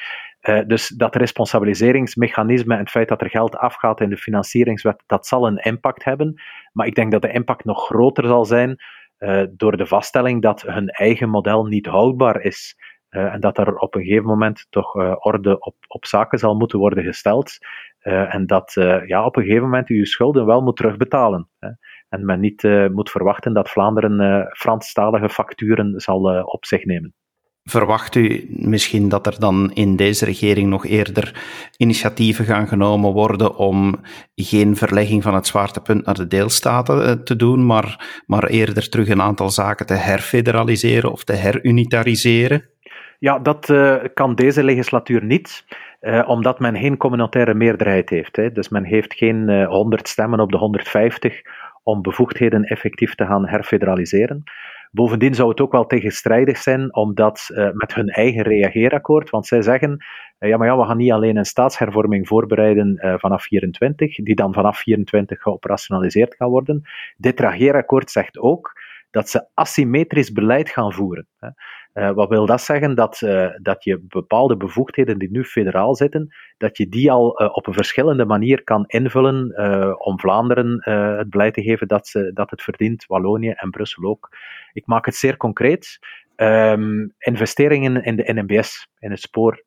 Uh, 0.50 0.60
dus 0.68 0.88
dat 0.88 1.16
responsabiliseringsmechanisme 1.16 2.74
en 2.74 2.80
het 2.80 2.90
feit 2.90 3.08
dat 3.08 3.22
er 3.22 3.30
geld 3.30 3.56
afgaat 3.56 4.02
in 4.02 4.10
de 4.10 4.18
financieringswet, 4.18 5.04
dat 5.06 5.28
zal 5.28 5.48
een 5.48 5.58
impact 5.58 6.04
hebben. 6.04 6.42
Maar 6.74 6.88
ik 6.88 6.96
denk 6.96 7.12
dat 7.12 7.22
de 7.22 7.32
impact 7.32 7.66
nog 7.66 7.86
groter 7.86 8.28
zal 8.28 8.46
zijn 8.46 8.78
uh, 9.20 9.44
door 9.52 9.78
de 9.78 9.86
vaststelling 9.86 10.42
dat 10.42 10.62
hun 10.62 10.90
eigen 10.90 11.30
model 11.30 11.66
niet 11.66 11.86
houdbaar 11.86 12.42
is. 12.42 12.76
En 13.10 13.40
dat 13.40 13.58
er 13.58 13.78
op 13.78 13.96
een 13.96 14.04
gegeven 14.04 14.26
moment 14.26 14.68
toch 14.70 14.96
orde 15.24 15.60
op, 15.60 15.76
op 15.88 16.06
zaken 16.06 16.40
zal 16.40 16.56
moeten 16.56 16.80
worden 16.80 17.04
gesteld. 17.04 17.58
en 18.02 18.46
dat 18.46 18.74
ja, 19.06 19.26
op 19.26 19.36
een 19.36 19.44
gegeven 19.44 19.64
moment 19.64 19.88
uw 19.88 20.06
schulden 20.06 20.46
wel 20.46 20.62
moet 20.62 20.76
terugbetalen. 20.76 21.50
Hè. 21.60 21.70
En 22.14 22.26
men 22.26 22.40
niet 22.40 22.64
uh, 22.64 22.88
moet 22.90 23.12
verwachten 23.12 23.54
dat 23.54 23.70
Vlaanderen 23.70 24.22
uh, 24.22 24.46
Franstalige 24.52 25.30
facturen 25.30 26.00
zal 26.00 26.36
uh, 26.36 26.42
op 26.46 26.66
zich 26.66 26.86
nemen. 26.86 27.14
Verwacht 27.64 28.16
u 28.16 28.46
misschien 28.50 29.10
dat 29.10 29.28
er 29.28 29.40
dan 29.40 29.72
in 29.74 29.96
deze 29.96 30.26
regering 30.26 30.70
nog 30.70 30.86
eerder 30.86 31.44
initiatieven 31.78 32.46
gaan 32.46 32.68
genomen 32.68 33.12
worden 33.12 33.56
om 33.56 33.96
geen 34.36 34.76
verlegging 34.76 35.24
van 35.24 35.34
het 35.34 35.48
zwaartepunt 35.48 36.06
naar 36.06 36.16
de 36.16 36.28
deelstaten 36.28 37.24
te 37.24 37.36
doen, 37.36 37.66
maar, 37.66 38.22
maar 38.26 38.48
eerder 38.48 38.90
terug 38.90 39.10
een 39.10 39.22
aantal 39.22 39.50
zaken 39.50 39.86
te 39.86 39.94
herfederaliseren 39.94 41.12
of 41.12 41.24
te 41.24 41.34
herunitariseren? 41.34 42.70
Ja, 43.20 43.40
dat 43.40 43.74
kan 44.14 44.36
deze 44.36 44.64
legislatuur 44.64 45.24
niet. 45.24 45.66
Uh, 46.04 46.24
omdat 46.30 46.60
men 46.60 46.78
geen 46.78 46.98
communautaire 46.98 47.54
meerderheid 47.54 48.10
heeft. 48.10 48.36
Hè. 48.36 48.52
Dus 48.52 48.70
men 48.70 48.84
heeft 48.84 49.14
geen 49.14 49.50
uh, 49.50 49.68
100 49.68 50.08
stemmen 50.08 50.40
op 50.40 50.52
de 50.52 50.58
150 50.58 51.42
om 51.84 52.02
bevoegdheden 52.02 52.64
effectief 52.64 53.16
te 53.16 53.26
gaan 53.26 53.48
herfederaliseren. 53.48 54.44
Bovendien 54.92 55.34
zou 55.36 55.50
het 55.50 55.62
ook 55.62 55.72
wel 55.72 55.86
tegenstrijdig 55.86 56.58
zijn, 56.58 56.96
omdat 56.96 57.50
uh, 57.50 57.70
met 57.72 57.94
hun 57.94 58.10
eigen 58.10 58.42
reageerakkoord, 58.42 59.30
want 59.30 59.48
zij 59.48 59.62
zeggen, 59.62 60.06
uh, 60.40 60.50
ja 60.50 60.58
maar 60.58 60.68
ja, 60.68 60.78
we 60.78 60.86
gaan 60.86 60.98
niet 60.98 61.12
alleen 61.12 61.38
een 61.38 61.46
staatshervorming 61.46 62.28
voorbereiden 62.28 63.00
uh, 63.02 63.14
vanaf 63.18 63.44
24, 63.44 64.16
die 64.16 64.36
dan 64.36 64.54
vanaf 64.54 64.78
24 64.78 65.42
geoperationaliseerd 65.42 66.36
kan 66.36 66.50
worden. 66.50 66.82
Dit 67.18 67.40
reageerakkoord 67.40 68.12
zegt 68.12 68.40
ook 68.40 68.82
dat 69.14 69.30
ze 69.30 69.48
asymmetrisch 69.54 70.32
beleid 70.32 70.70
gaan 70.70 70.94
voeren. 70.94 71.28
Uh, 71.94 72.12
wat 72.12 72.30
wil 72.30 72.46
dat 72.46 72.62
zeggen? 72.62 72.96
Dat, 72.96 73.22
uh, 73.22 73.50
dat 73.62 73.84
je 73.84 74.06
bepaalde 74.08 74.58
bevoegdheden 74.58 75.18
die 75.20 75.32
nu 75.32 75.44
federaal 75.44 75.96
zitten, 75.96 76.36
dat 76.58 76.78
je 76.78 76.90
die 76.90 77.12
al 77.12 77.42
uh, 77.42 77.50
op 77.52 77.68
een 77.68 77.74
verschillende 77.74 78.26
manier 78.26 78.64
kan 78.64 78.84
invullen 78.88 79.58
om 80.00 80.20
Vlaanderen 80.20 80.82
het 81.18 81.30
beleid 81.30 81.54
te 81.54 81.62
geven 81.62 81.88
dat, 81.88 82.08
ze, 82.08 82.32
dat 82.34 82.50
het 82.50 82.62
verdient, 82.62 83.06
Wallonië 83.06 83.50
en 83.50 83.70
Brussel 83.70 84.04
ook. 84.04 84.38
Ik 84.74 84.86
maak 84.86 85.06
het 85.06 85.16
zeer 85.16 85.38
concreet. 85.38 86.00
Um, 86.36 87.14
investeringen 87.18 88.04
in 88.04 88.16
de 88.16 88.34
NMBS, 88.34 88.88
in 89.00 89.12
het 89.12 89.20
spoor. 89.20 89.64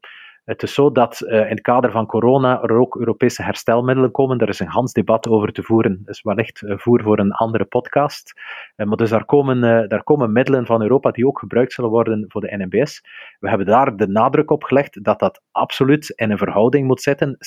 Het 0.47 0.63
is 0.63 0.75
zo 0.75 0.93
dat 0.93 1.21
uh, 1.21 1.41
in 1.41 1.49
het 1.49 1.61
kader 1.61 1.91
van 1.91 2.07
corona 2.07 2.63
er 2.63 2.73
ook 2.73 2.97
Europese 2.97 3.43
herstelmiddelen 3.43 4.11
komen. 4.11 4.39
Er 4.39 4.49
is 4.49 4.61
een 4.61 4.71
gans 4.71 4.93
debat 4.93 5.29
over 5.29 5.53
te 5.53 5.63
voeren. 5.63 6.03
Dat 6.05 6.15
is 6.15 6.23
wellicht 6.23 6.63
uh, 6.63 6.79
voer 6.79 7.03
voor 7.03 7.19
een 7.19 7.33
andere 7.33 7.65
podcast. 7.65 8.33
Uh, 8.77 8.87
maar 8.87 8.97
dus 8.97 9.11
daar 9.11 9.25
komen, 9.25 9.89
daar 9.89 10.03
komen 10.03 10.33
middelen 10.33 10.67
van 10.67 10.83
Europa 10.83 11.11
die 11.11 11.27
ook 11.27 11.39
gebruikt 11.39 11.73
zullen 11.73 11.91
worden 11.91 12.25
voor 12.29 12.41
de 12.41 12.57
NMBS. 12.57 13.03
We 13.41 13.49
hebben 13.49 13.67
daar 13.67 13.97
de 13.97 14.07
nadruk 14.07 14.51
op 14.51 14.65
gelegd 14.65 15.05
dat 15.05 15.19
dat 15.19 15.43
absoluut 15.51 16.09
in 16.09 16.31
een 16.31 16.39
verhouding 16.39 16.87
moet 16.87 17.03
zitten. 17.03 17.37
60% 17.37 17.39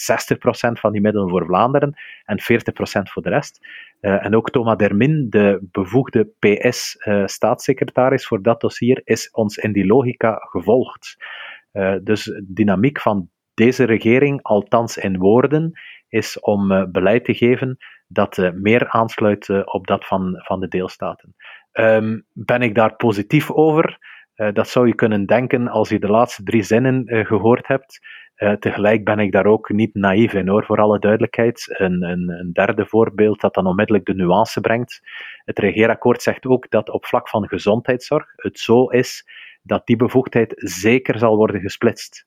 van 0.71 0.91
die 0.91 1.01
middelen 1.01 1.29
voor 1.29 1.45
Vlaanderen 1.45 1.93
en 2.25 2.39
40% 2.39 2.43
voor 3.11 3.21
de 3.21 3.29
rest. 3.29 3.67
en 3.99 4.35
ook 4.35 4.49
Thomas 4.49 4.77
Dermin, 4.77 5.27
de 5.29 5.67
bevoegde 5.71 6.29
PS-staatssecretaris 6.39 8.27
voor 8.27 8.41
dat 8.41 8.61
dossier, 8.61 9.01
is 9.03 9.31
ons 9.31 9.57
in 9.57 9.71
die 9.71 9.85
logica 9.85 10.35
gevolgd. 10.35 11.17
Uh, 11.73 11.95
dus 12.03 12.41
dynamiek 12.47 13.01
van 13.01 13.29
deze 13.53 13.83
regering, 13.83 14.41
althans 14.41 14.97
in 14.97 15.17
woorden, 15.17 15.71
is 16.07 16.39
om 16.39 16.71
uh, 16.71 16.83
beleid 16.91 17.25
te 17.25 17.33
geven 17.33 17.77
dat 18.07 18.37
uh, 18.37 18.49
meer 18.51 18.89
aansluit 18.89 19.65
op 19.65 19.87
dat 19.87 20.05
van, 20.05 20.33
van 20.37 20.59
de 20.59 20.67
deelstaten. 20.67 21.35
Um, 21.73 22.25
ben 22.33 22.61
ik 22.61 22.75
daar 22.75 22.95
positief 22.95 23.51
over? 23.51 24.17
dat 24.53 24.67
zou 24.67 24.87
je 24.87 24.95
kunnen 24.95 25.25
denken 25.25 25.67
als 25.67 25.89
je 25.89 25.99
de 25.99 26.07
laatste 26.07 26.43
drie 26.43 26.63
zinnen 26.63 27.25
gehoord 27.25 27.67
hebt. 27.67 27.99
tegelijk 28.59 29.03
ben 29.03 29.19
ik 29.19 29.31
daar 29.31 29.45
ook 29.45 29.69
niet 29.69 29.93
naïef 29.93 30.33
in 30.33 30.47
hoor, 30.47 30.65
voor 30.65 30.77
alle 30.77 30.99
duidelijkheid. 30.99 31.75
Een, 31.77 32.03
een, 32.03 32.29
een, 32.29 32.53
derde 32.53 32.85
voorbeeld 32.85 33.41
dat 33.41 33.53
dan 33.53 33.65
onmiddellijk 33.65 34.05
de 34.05 34.15
nuance 34.15 34.61
brengt. 34.61 35.01
Het 35.45 35.59
regeerakkoord 35.59 36.21
zegt 36.21 36.45
ook 36.45 36.69
dat 36.69 36.89
op 36.89 37.05
vlak 37.05 37.29
van 37.29 37.47
gezondheidszorg 37.47 38.33
het 38.35 38.59
zo 38.59 38.85
is 38.87 39.25
dat 39.69 39.87
die 39.87 39.95
bevoegdheid 39.95 40.53
zeker 40.55 41.17
zal 41.17 41.35
worden 41.35 41.61
gesplitst. 41.61 42.25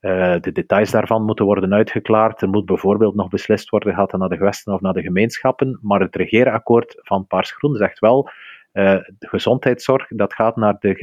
Uh, 0.00 0.36
de 0.40 0.52
details 0.52 0.90
daarvan 0.90 1.24
moeten 1.24 1.44
worden 1.44 1.74
uitgeklaard. 1.74 2.42
Er 2.42 2.48
moet 2.48 2.64
bijvoorbeeld 2.64 3.14
nog 3.14 3.28
beslist 3.28 3.68
worden, 3.68 3.94
gaat 3.94 4.10
het 4.10 4.20
naar 4.20 4.28
de 4.28 4.36
gewesten 4.36 4.72
of 4.74 4.80
naar 4.80 4.92
de 4.92 5.02
gemeenschappen. 5.02 5.78
Maar 5.82 6.00
het 6.00 6.16
regeerakkoord 6.16 6.94
van 6.98 7.26
Paars 7.26 7.52
Groen 7.52 7.76
zegt 7.76 7.98
wel, 7.98 8.30
uh, 8.72 8.92
de 9.18 9.28
gezondheidszorg, 9.28 10.08
dat 10.08 10.34
gaat 10.34 10.56
naar 10.56 10.76
de 10.78 10.94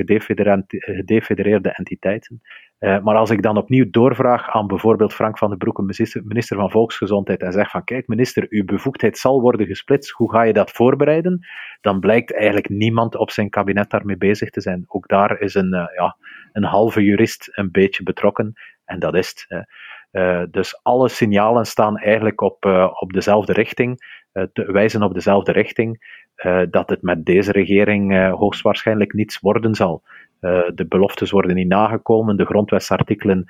gedefedereerde 0.77 1.69
entiteiten. 1.69 2.41
Uh, 2.79 2.99
maar 3.03 3.15
als 3.15 3.29
ik 3.29 3.41
dan 3.41 3.57
opnieuw 3.57 3.89
doorvraag 3.89 4.49
aan 4.49 4.67
bijvoorbeeld 4.67 5.13
Frank 5.13 5.37
van 5.37 5.49
den 5.49 5.57
Broeke, 5.57 5.81
minister 6.23 6.57
van 6.57 6.71
Volksgezondheid, 6.71 7.41
en 7.41 7.51
zeg 7.51 7.69
van 7.69 7.83
kijk 7.83 8.07
minister, 8.07 8.45
uw 8.49 8.65
bevoegdheid 8.65 9.17
zal 9.17 9.41
worden 9.41 9.67
gesplitst, 9.67 10.11
hoe 10.11 10.31
ga 10.31 10.41
je 10.41 10.53
dat 10.53 10.71
voorbereiden? 10.71 11.47
Dan 11.81 11.99
blijkt 11.99 12.33
eigenlijk 12.33 12.69
niemand 12.69 13.15
op 13.15 13.31
zijn 13.31 13.49
kabinet 13.49 13.89
daarmee 13.89 14.17
bezig 14.17 14.49
te 14.49 14.61
zijn. 14.61 14.83
Ook 14.87 15.07
daar 15.07 15.39
is 15.39 15.53
een, 15.53 15.73
uh, 15.73 15.85
ja, 15.95 16.17
een 16.51 16.63
halve 16.63 17.03
jurist 17.03 17.49
een 17.51 17.71
beetje 17.71 18.03
betrokken, 18.03 18.53
en 18.85 18.99
dat 18.99 19.15
is 19.15 19.29
het. 19.29 19.67
Uh, 20.11 20.43
dus 20.51 20.83
alle 20.83 21.09
signalen 21.09 21.65
staan 21.65 21.97
eigenlijk 21.97 22.41
op, 22.41 22.65
op 22.99 23.13
dezelfde 23.13 23.53
richting, 23.53 24.23
te 24.31 24.71
wijzen 24.71 25.03
op 25.03 25.13
dezelfde 25.13 25.51
richting. 25.51 26.23
Uh, 26.43 26.61
dat 26.69 26.89
het 26.89 27.01
met 27.01 27.25
deze 27.25 27.51
regering 27.51 28.13
uh, 28.13 28.33
hoogstwaarschijnlijk 28.33 29.13
niets 29.13 29.39
worden 29.39 29.75
zal. 29.75 30.03
Uh, 30.41 30.61
de 30.73 30.85
beloftes 30.87 31.31
worden 31.31 31.55
niet 31.55 31.67
nagekomen, 31.67 32.37
de 32.37 32.45
grondwetsartikelen 32.45 33.45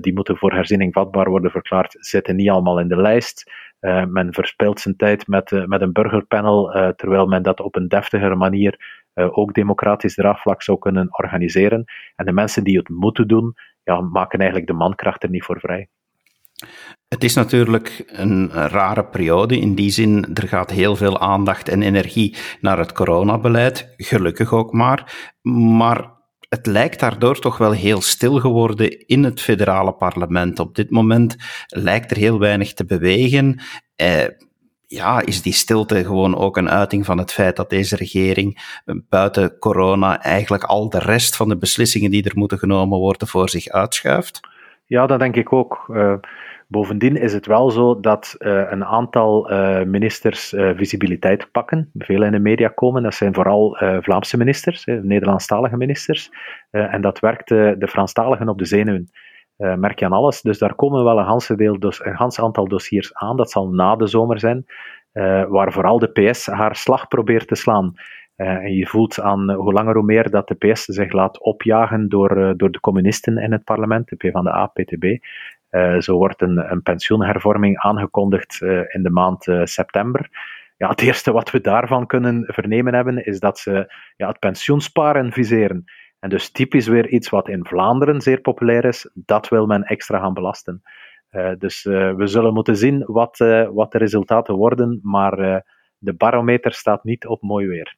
die 0.00 0.14
moeten 0.14 0.36
voor 0.36 0.52
herziening 0.52 0.92
vatbaar 0.92 1.28
worden 1.28 1.50
verklaard, 1.50 1.96
zitten 1.98 2.36
niet 2.36 2.48
allemaal 2.50 2.80
in 2.80 2.88
de 2.88 2.96
lijst. 2.96 3.50
men 4.08 4.32
verspeelt 4.32 4.80
zijn 4.80 4.96
tijd 4.96 5.26
met, 5.26 5.66
met 5.66 5.80
een 5.80 5.92
burgerpanel, 5.92 6.92
terwijl 6.96 7.26
men 7.26 7.42
dat 7.42 7.60
op 7.60 7.76
een 7.76 7.88
deftigere 7.88 8.34
manier 8.34 9.02
ook 9.14 9.54
democratisch 9.54 10.14
draagvlak 10.14 10.62
zou 10.62 10.78
kunnen 10.78 11.08
organiseren. 11.10 11.84
En 12.16 12.24
de 12.24 12.32
mensen 12.32 12.64
die 12.64 12.76
het 12.76 12.88
moeten 12.88 13.28
doen, 13.28 13.54
ja, 13.82 14.00
maken 14.00 14.38
eigenlijk 14.38 14.68
de 14.68 14.76
mankracht 14.76 15.22
er 15.22 15.30
niet 15.30 15.44
voor 15.44 15.60
vrij. 15.60 15.88
Het 17.14 17.24
is 17.24 17.34
natuurlijk 17.34 18.04
een 18.06 18.50
rare 18.52 19.04
periode. 19.04 19.58
In 19.58 19.74
die 19.74 19.90
zin, 19.90 20.34
er 20.34 20.48
gaat 20.48 20.70
heel 20.70 20.96
veel 20.96 21.20
aandacht 21.20 21.68
en 21.68 21.82
energie 21.82 22.36
naar 22.60 22.78
het 22.78 22.92
coronabeleid. 22.92 23.94
Gelukkig 23.96 24.52
ook 24.52 24.72
maar. 24.72 25.30
Maar 25.42 26.10
het 26.48 26.66
lijkt 26.66 27.00
daardoor 27.00 27.38
toch 27.38 27.58
wel 27.58 27.72
heel 27.72 28.00
stil 28.00 28.40
geworden 28.40 29.06
in 29.06 29.24
het 29.24 29.40
federale 29.40 29.92
parlement. 29.92 30.58
Op 30.58 30.74
dit 30.74 30.90
moment 30.90 31.36
lijkt 31.66 32.10
er 32.10 32.16
heel 32.16 32.38
weinig 32.38 32.72
te 32.72 32.84
bewegen. 32.84 33.62
Eh, 33.96 34.24
ja, 34.86 35.20
is 35.20 35.42
die 35.42 35.52
stilte 35.52 36.04
gewoon 36.04 36.36
ook 36.36 36.56
een 36.56 36.70
uiting 36.70 37.04
van 37.04 37.18
het 37.18 37.32
feit 37.32 37.56
dat 37.56 37.70
deze 37.70 37.96
regering 37.96 38.80
eh, 38.84 38.94
buiten 39.08 39.58
corona 39.58 40.22
eigenlijk 40.22 40.64
al 40.64 40.88
de 40.88 40.98
rest 40.98 41.36
van 41.36 41.48
de 41.48 41.56
beslissingen 41.56 42.10
die 42.10 42.24
er 42.24 42.38
moeten 42.38 42.58
genomen 42.58 42.98
worden 42.98 43.28
voor 43.28 43.48
zich 43.48 43.68
uitschuift? 43.68 44.40
Ja, 44.86 45.06
dat 45.06 45.18
denk 45.18 45.36
ik 45.36 45.52
ook. 45.52 45.86
Uh, 45.90 46.14
Bovendien 46.74 47.16
is 47.16 47.32
het 47.32 47.46
wel 47.46 47.70
zo 47.70 48.00
dat 48.00 48.36
uh, 48.38 48.70
een 48.70 48.84
aantal 48.84 49.52
uh, 49.52 49.82
ministers 49.82 50.52
uh, 50.52 50.70
visibiliteit 50.76 51.48
pakken, 51.52 51.90
veel 51.98 52.22
in 52.22 52.32
de 52.32 52.38
media 52.38 52.68
komen. 52.68 53.02
Dat 53.02 53.14
zijn 53.14 53.34
vooral 53.34 53.76
Vlaamse 54.00 54.36
ministers, 54.36 54.84
Nederlandstalige 54.84 55.76
ministers. 55.76 56.30
en 56.70 57.00
dat 57.00 57.18
werkt 57.18 57.48
de 57.48 57.88
Franstaligen 57.88 58.48
op 58.48 58.58
de 58.58 58.64
zenuwen. 58.64 59.10
merk 59.56 59.98
je 59.98 60.04
aan 60.04 60.12
alles. 60.12 60.40
Dus 60.40 60.58
daar 60.58 60.74
komen 60.74 61.04
wel 61.04 61.18
een 61.18 61.56
deel, 61.56 61.78
dus 61.78 62.04
een 62.04 62.16
gans 62.16 62.40
aantal 62.40 62.68
dossiers 62.68 63.14
aan. 63.14 63.36
Dat 63.36 63.50
zal 63.50 63.68
na 63.68 63.96
de 63.96 64.06
zomer 64.06 64.38
zijn, 64.38 64.66
waar 65.48 65.72
vooral 65.72 65.98
de 65.98 66.10
PS 66.10 66.46
haar 66.46 66.76
slag 66.76 67.08
probeert 67.08 67.48
te 67.48 67.54
slaan. 67.54 67.94
en 68.36 68.74
je 68.74 68.86
voelt 68.86 69.20
aan 69.20 69.52
hoe 69.52 69.72
langer 69.72 69.94
hoe 69.94 70.04
meer 70.04 70.30
dat 70.30 70.48
de 70.48 70.54
PS 70.54 70.84
zich 70.84 71.12
laat 71.12 71.40
opjagen 71.40 72.08
door, 72.08 72.54
door 72.56 72.70
de 72.70 72.80
communisten 72.80 73.38
in 73.38 73.52
het 73.52 73.64
parlement, 73.64 74.08
de 74.08 74.16
PvdA, 74.16 74.66
PTB. 74.66 75.04
Uh, 75.74 76.00
zo 76.00 76.16
wordt 76.16 76.42
een, 76.42 76.70
een 76.70 76.82
pensioenhervorming 76.82 77.78
aangekondigd 77.78 78.60
uh, 78.60 78.80
in 78.86 79.02
de 79.02 79.10
maand 79.10 79.46
uh, 79.46 79.64
september. 79.64 80.28
Ja, 80.76 80.88
het 80.88 81.00
eerste 81.00 81.32
wat 81.32 81.50
we 81.50 81.60
daarvan 81.60 82.06
kunnen 82.06 82.44
vernemen 82.46 82.94
hebben, 82.94 83.24
is 83.24 83.40
dat 83.40 83.58
ze 83.58 83.94
ja, 84.16 84.28
het 84.28 84.38
pensioensparen 84.38 85.32
viseren. 85.32 85.84
En 86.18 86.28
dus 86.28 86.50
typisch 86.50 86.86
weer 86.86 87.08
iets 87.08 87.28
wat 87.28 87.48
in 87.48 87.66
Vlaanderen 87.66 88.20
zeer 88.20 88.40
populair 88.40 88.84
is, 88.84 89.10
dat 89.14 89.48
wil 89.48 89.66
men 89.66 89.82
extra 89.82 90.18
gaan 90.18 90.34
belasten. 90.34 90.82
dus 91.58 91.82
we 91.82 92.26
zullen 92.26 92.54
moeten 92.54 92.76
zien 92.76 93.04
wat, 93.06 93.38
wat 93.72 93.92
de 93.92 93.98
resultaten 93.98 94.54
worden, 94.54 95.00
maar 95.02 95.64
de 95.98 96.14
barometer 96.14 96.72
staat 96.72 97.04
niet 97.04 97.26
op 97.26 97.42
mooi 97.42 97.66
weer. 97.66 97.96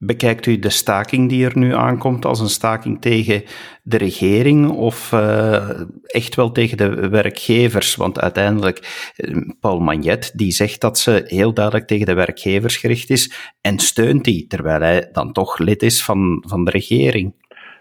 Bekijkt 0.00 0.46
u 0.46 0.58
de 0.58 0.70
staking 0.70 1.28
die 1.28 1.44
er 1.44 1.58
nu 1.58 1.74
aankomt 1.74 2.24
als 2.24 2.40
een 2.40 2.48
staking 2.48 3.00
tegen 3.00 3.42
de 3.82 3.96
regering 3.96 4.70
of 4.70 5.12
uh, 5.12 5.80
echt 6.06 6.34
wel 6.34 6.52
tegen 6.52 6.76
de 6.76 7.08
werkgevers? 7.08 7.96
Want 7.96 8.20
uiteindelijk, 8.20 9.12
eh, 9.16 9.36
Paul 9.60 9.80
Magnet, 9.80 10.32
die 10.34 10.50
zegt 10.50 10.80
dat 10.80 10.98
ze 10.98 11.24
heel 11.26 11.52
duidelijk 11.54 11.86
tegen 11.86 12.06
de 12.06 12.14
werkgevers 12.14 12.76
gericht 12.76 13.10
is 13.10 13.52
en 13.60 13.78
steunt 13.78 14.24
die, 14.24 14.46
terwijl 14.46 14.80
hij 14.80 15.08
dan 15.12 15.32
toch 15.32 15.58
lid 15.58 15.82
is 15.82 16.04
van, 16.04 16.44
van 16.46 16.64
de 16.64 16.70
regering. 16.70 17.34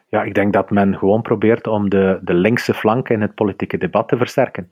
Ja, 0.10 0.24
ik 0.24 0.34
denk 0.34 0.54
dat 0.54 0.70
men 0.70 0.98
gewoon 0.98 1.22
probeert 1.22 1.68
om 1.68 1.90
de, 1.90 2.20
de 2.22 2.34
linkse 2.34 2.74
flank 2.74 3.10
in 3.10 3.22
het 3.22 3.36
politieke 3.36 3.78
debat 3.78 4.08
te 4.08 4.18
versterken. 4.18 4.72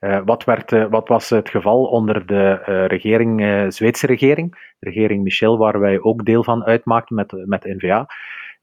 Uh, 0.00 0.20
wat, 0.24 0.44
werd, 0.44 0.72
uh, 0.72 0.86
wat, 0.90 1.08
was 1.08 1.30
het 1.30 1.48
geval 1.48 1.84
onder 1.84 2.26
de 2.26 2.62
uh, 2.68 2.86
regering, 2.86 3.72
Zweedse 3.72 4.06
regering, 4.06 4.50
de 4.78 4.90
regering 4.90 5.22
Michel, 5.22 5.58
waar 5.58 5.80
wij 5.80 6.00
ook 6.00 6.24
deel 6.24 6.44
van 6.44 6.64
uitmaakten 6.64 7.16
met, 7.16 7.32
met 7.46 7.62
de 7.62 7.74
NVA, 7.74 8.06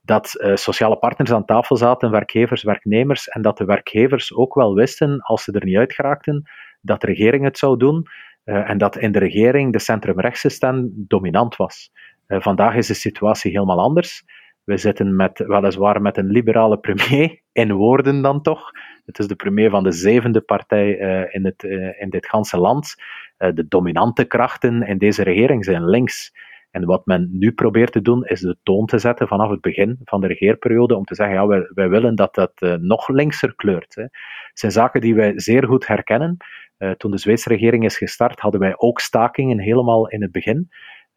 dat 0.01 0.51
sociale 0.53 0.97
partners 0.97 1.31
aan 1.31 1.45
tafel 1.45 1.77
zaten, 1.77 2.11
werkgevers, 2.11 2.63
werknemers, 2.63 3.27
en 3.27 3.41
dat 3.41 3.57
de 3.57 3.65
werkgevers 3.65 4.33
ook 4.33 4.53
wel 4.53 4.73
wisten, 4.73 5.19
als 5.21 5.43
ze 5.43 5.51
er 5.51 5.65
niet 5.65 5.77
uit 5.77 5.93
geraakten, 5.93 6.49
dat 6.81 7.01
de 7.01 7.07
regering 7.07 7.43
het 7.43 7.57
zou 7.57 7.77
doen, 7.77 8.07
en 8.43 8.77
dat 8.77 8.97
in 8.97 9.11
de 9.11 9.19
regering 9.19 9.71
de 9.71 9.79
centrumrechtse 9.79 10.49
stem 10.49 10.91
dominant 10.93 11.55
was. 11.55 11.91
vandaag 12.27 12.75
is 12.75 12.87
de 12.87 12.93
situatie 12.93 13.51
helemaal 13.51 13.79
anders. 13.79 14.23
We 14.63 14.77
zitten 14.77 15.15
met, 15.15 15.39
weliswaar 15.39 16.01
met 16.01 16.17
een 16.17 16.29
liberale 16.29 16.79
premier, 16.79 17.39
in 17.51 17.71
woorden 17.71 18.21
dan 18.21 18.41
toch, 18.41 18.71
het 19.05 19.19
is 19.19 19.27
de 19.27 19.35
premier 19.35 19.69
van 19.69 19.83
de 19.83 19.91
zevende 19.91 20.41
partij 20.41 20.99
uh, 20.99 21.33
in, 21.33 21.45
het, 21.45 21.63
uh, 21.63 22.01
in 22.01 22.09
dit 22.09 22.27
ganse 22.27 22.57
land. 22.57 22.95
Uh, 23.37 23.49
de 23.53 23.67
dominante 23.67 24.25
krachten 24.25 24.83
in 24.83 24.97
deze 24.97 25.23
regering 25.23 25.65
zijn 25.65 25.85
links. 25.85 26.33
En 26.71 26.85
wat 26.85 27.05
men 27.05 27.29
nu 27.31 27.51
probeert 27.51 27.91
te 27.91 28.01
doen, 28.01 28.25
is 28.25 28.39
de 28.39 28.57
toon 28.63 28.85
te 28.85 28.97
zetten 28.97 29.27
vanaf 29.27 29.49
het 29.49 29.61
begin 29.61 29.99
van 30.03 30.21
de 30.21 30.27
regeerperiode 30.27 30.95
om 30.95 31.03
te 31.03 31.15
zeggen, 31.15 31.35
ja, 31.35 31.47
wij, 31.47 31.69
wij 31.73 31.89
willen 31.89 32.15
dat 32.15 32.35
dat 32.35 32.79
nog 32.79 33.07
linkser 33.07 33.55
kleurt. 33.55 33.95
Hè. 33.95 34.01
Het 34.01 34.11
zijn 34.59 34.71
zaken 34.71 35.01
die 35.01 35.15
wij 35.15 35.33
zeer 35.35 35.65
goed 35.65 35.87
herkennen. 35.87 36.37
toen 36.97 37.11
de 37.11 37.17
Zweedse 37.17 37.49
regering 37.49 37.85
is 37.85 37.97
gestart, 37.97 38.39
hadden 38.39 38.59
wij 38.59 38.73
ook 38.77 38.99
stakingen 38.99 39.59
helemaal 39.59 40.07
in 40.09 40.21
het 40.21 40.31
begin. 40.31 40.69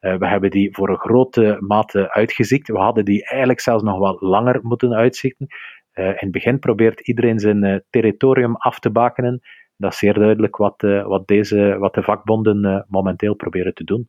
We 0.04 0.26
hebben 0.26 0.50
die 0.50 0.74
voor 0.74 0.88
een 0.88 0.98
grote 0.98 1.56
mate 1.60 2.12
uitgeziekt. 2.12 2.68
We 2.68 2.78
hadden 2.78 3.04
die 3.04 3.26
eigenlijk 3.26 3.60
zelfs 3.60 3.82
nog 3.82 3.98
wat 3.98 4.20
langer 4.20 4.60
moeten 4.62 4.94
uitzieken. 4.94 5.46
Uh, 5.94 6.06
in 6.06 6.16
het 6.16 6.30
begin 6.30 6.58
probeert 6.58 7.00
iedereen 7.00 7.38
zijn 7.38 7.64
uh, 7.64 7.76
territorium 7.90 8.56
af 8.56 8.78
te 8.78 8.90
bakenen. 8.90 9.40
Dat 9.76 9.92
is 9.92 9.98
zeer 9.98 10.14
duidelijk 10.14 10.56
wat, 10.56 10.82
wat, 11.06 11.26
deze, 11.26 11.76
wat 11.78 11.94
de 11.94 12.02
vakbonden 12.02 12.86
momenteel 12.88 13.34
proberen 13.34 13.74
te 13.74 13.84
doen. 13.84 14.04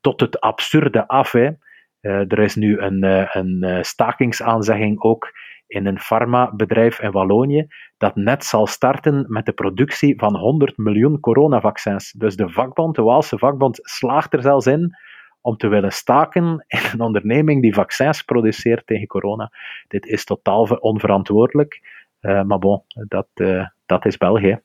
Tot 0.00 0.20
het 0.20 0.40
absurde 0.40 1.08
af. 1.08 1.32
Hè. 1.32 1.50
er 2.00 2.38
is 2.38 2.54
nu 2.54 2.78
een, 2.78 3.02
een 3.36 3.84
stakingsaanzegging 3.84 5.00
ook 5.00 5.32
in 5.66 5.86
een 5.86 5.98
farmabedrijf 5.98 7.00
in 7.00 7.10
Wallonië, 7.10 7.66
dat 7.96 8.16
net 8.16 8.44
zal 8.44 8.66
starten 8.66 9.24
met 9.28 9.46
de 9.46 9.52
productie 9.52 10.18
van 10.18 10.36
100 10.36 10.76
miljoen 10.76 11.20
coronavaccins. 11.20 12.12
Dus 12.12 12.36
de 12.36 12.48
vakbond, 12.48 12.94
de 12.94 13.02
Waalse 13.02 13.38
vakbond, 13.38 13.78
slaagt 13.82 14.32
er 14.32 14.42
zelfs 14.42 14.66
in 14.66 14.96
om 15.40 15.56
te 15.56 15.68
willen 15.68 15.92
staken 15.92 16.44
in 16.66 16.80
een 16.92 17.00
onderneming 17.00 17.62
die 17.62 17.74
vaccins 17.74 18.22
produceert 18.22 18.86
tegen 18.86 19.06
corona. 19.06 19.52
Dit 19.88 20.06
is 20.06 20.24
totaal 20.24 20.64
onverantwoordelijk. 20.64 21.80
Uh, 22.20 22.42
maar 22.42 22.58
bon, 22.58 22.82
dat, 23.08 23.26
uh, 23.34 23.66
dat 23.86 24.06
is 24.06 24.16
België. 24.16 24.60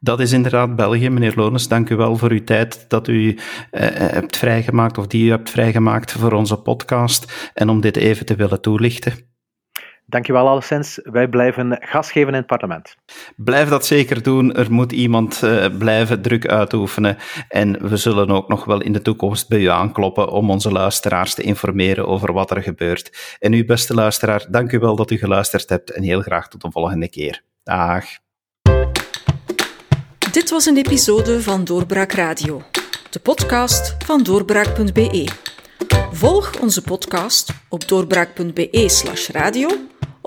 Dat 0.00 0.20
is 0.20 0.32
inderdaad 0.32 0.76
België. 0.76 1.08
Meneer 1.08 1.32
Lones, 1.36 1.68
dank 1.68 1.90
u 1.90 1.96
wel 1.96 2.16
voor 2.16 2.30
uw 2.30 2.44
tijd 2.44 2.90
dat 2.90 3.08
u 3.08 3.28
uh, 3.30 3.36
hebt 3.92 4.36
vrijgemaakt, 4.36 4.98
of 4.98 5.06
die 5.06 5.26
u 5.26 5.30
hebt 5.30 5.50
vrijgemaakt 5.50 6.12
voor 6.12 6.32
onze 6.32 6.56
podcast, 6.56 7.50
en 7.54 7.68
om 7.68 7.80
dit 7.80 7.96
even 7.96 8.26
te 8.26 8.36
willen 8.36 8.60
toelichten. 8.60 9.27
Dankjewel 10.10 10.48
alleszins. 10.48 11.00
Wij 11.02 11.28
blijven 11.28 11.76
gas 11.80 12.12
geven 12.12 12.28
in 12.28 12.34
het 12.34 12.46
parlement. 12.46 12.96
Blijf 13.36 13.68
dat 13.68 13.86
zeker 13.86 14.22
doen. 14.22 14.54
Er 14.54 14.72
moet 14.72 14.92
iemand 14.92 15.40
uh, 15.44 15.66
blijven 15.78 16.22
druk 16.22 16.46
uitoefenen. 16.46 17.16
En 17.48 17.88
we 17.88 17.96
zullen 17.96 18.30
ook 18.30 18.48
nog 18.48 18.64
wel 18.64 18.80
in 18.80 18.92
de 18.92 19.02
toekomst 19.02 19.48
bij 19.48 19.58
u 19.60 19.66
aankloppen 19.66 20.28
om 20.28 20.50
onze 20.50 20.72
luisteraars 20.72 21.34
te 21.34 21.42
informeren 21.42 22.06
over 22.06 22.32
wat 22.32 22.50
er 22.50 22.62
gebeurt. 22.62 23.36
En 23.38 23.52
u, 23.52 23.64
beste 23.64 23.94
luisteraar, 23.94 24.46
dank 24.50 24.72
u 24.72 24.78
wel 24.78 24.96
dat 24.96 25.10
u 25.10 25.16
geluisterd 25.16 25.68
hebt 25.68 25.90
en 25.90 26.02
heel 26.02 26.20
graag 26.20 26.48
tot 26.48 26.60
de 26.60 26.70
volgende 26.70 27.08
keer. 27.08 27.42
Dag. 27.62 28.04
Dit 30.32 30.50
was 30.50 30.66
een 30.66 30.76
episode 30.76 31.42
van 31.42 31.64
Doorbraak 31.64 32.12
Radio, 32.12 32.62
de 33.10 33.20
podcast 33.20 33.96
van 34.04 34.22
doorbraak.be. 34.22 35.28
Volg 36.12 36.60
onze 36.60 36.82
podcast 36.82 37.52
op 37.68 37.88
doorbraak.be/radio 37.88 39.68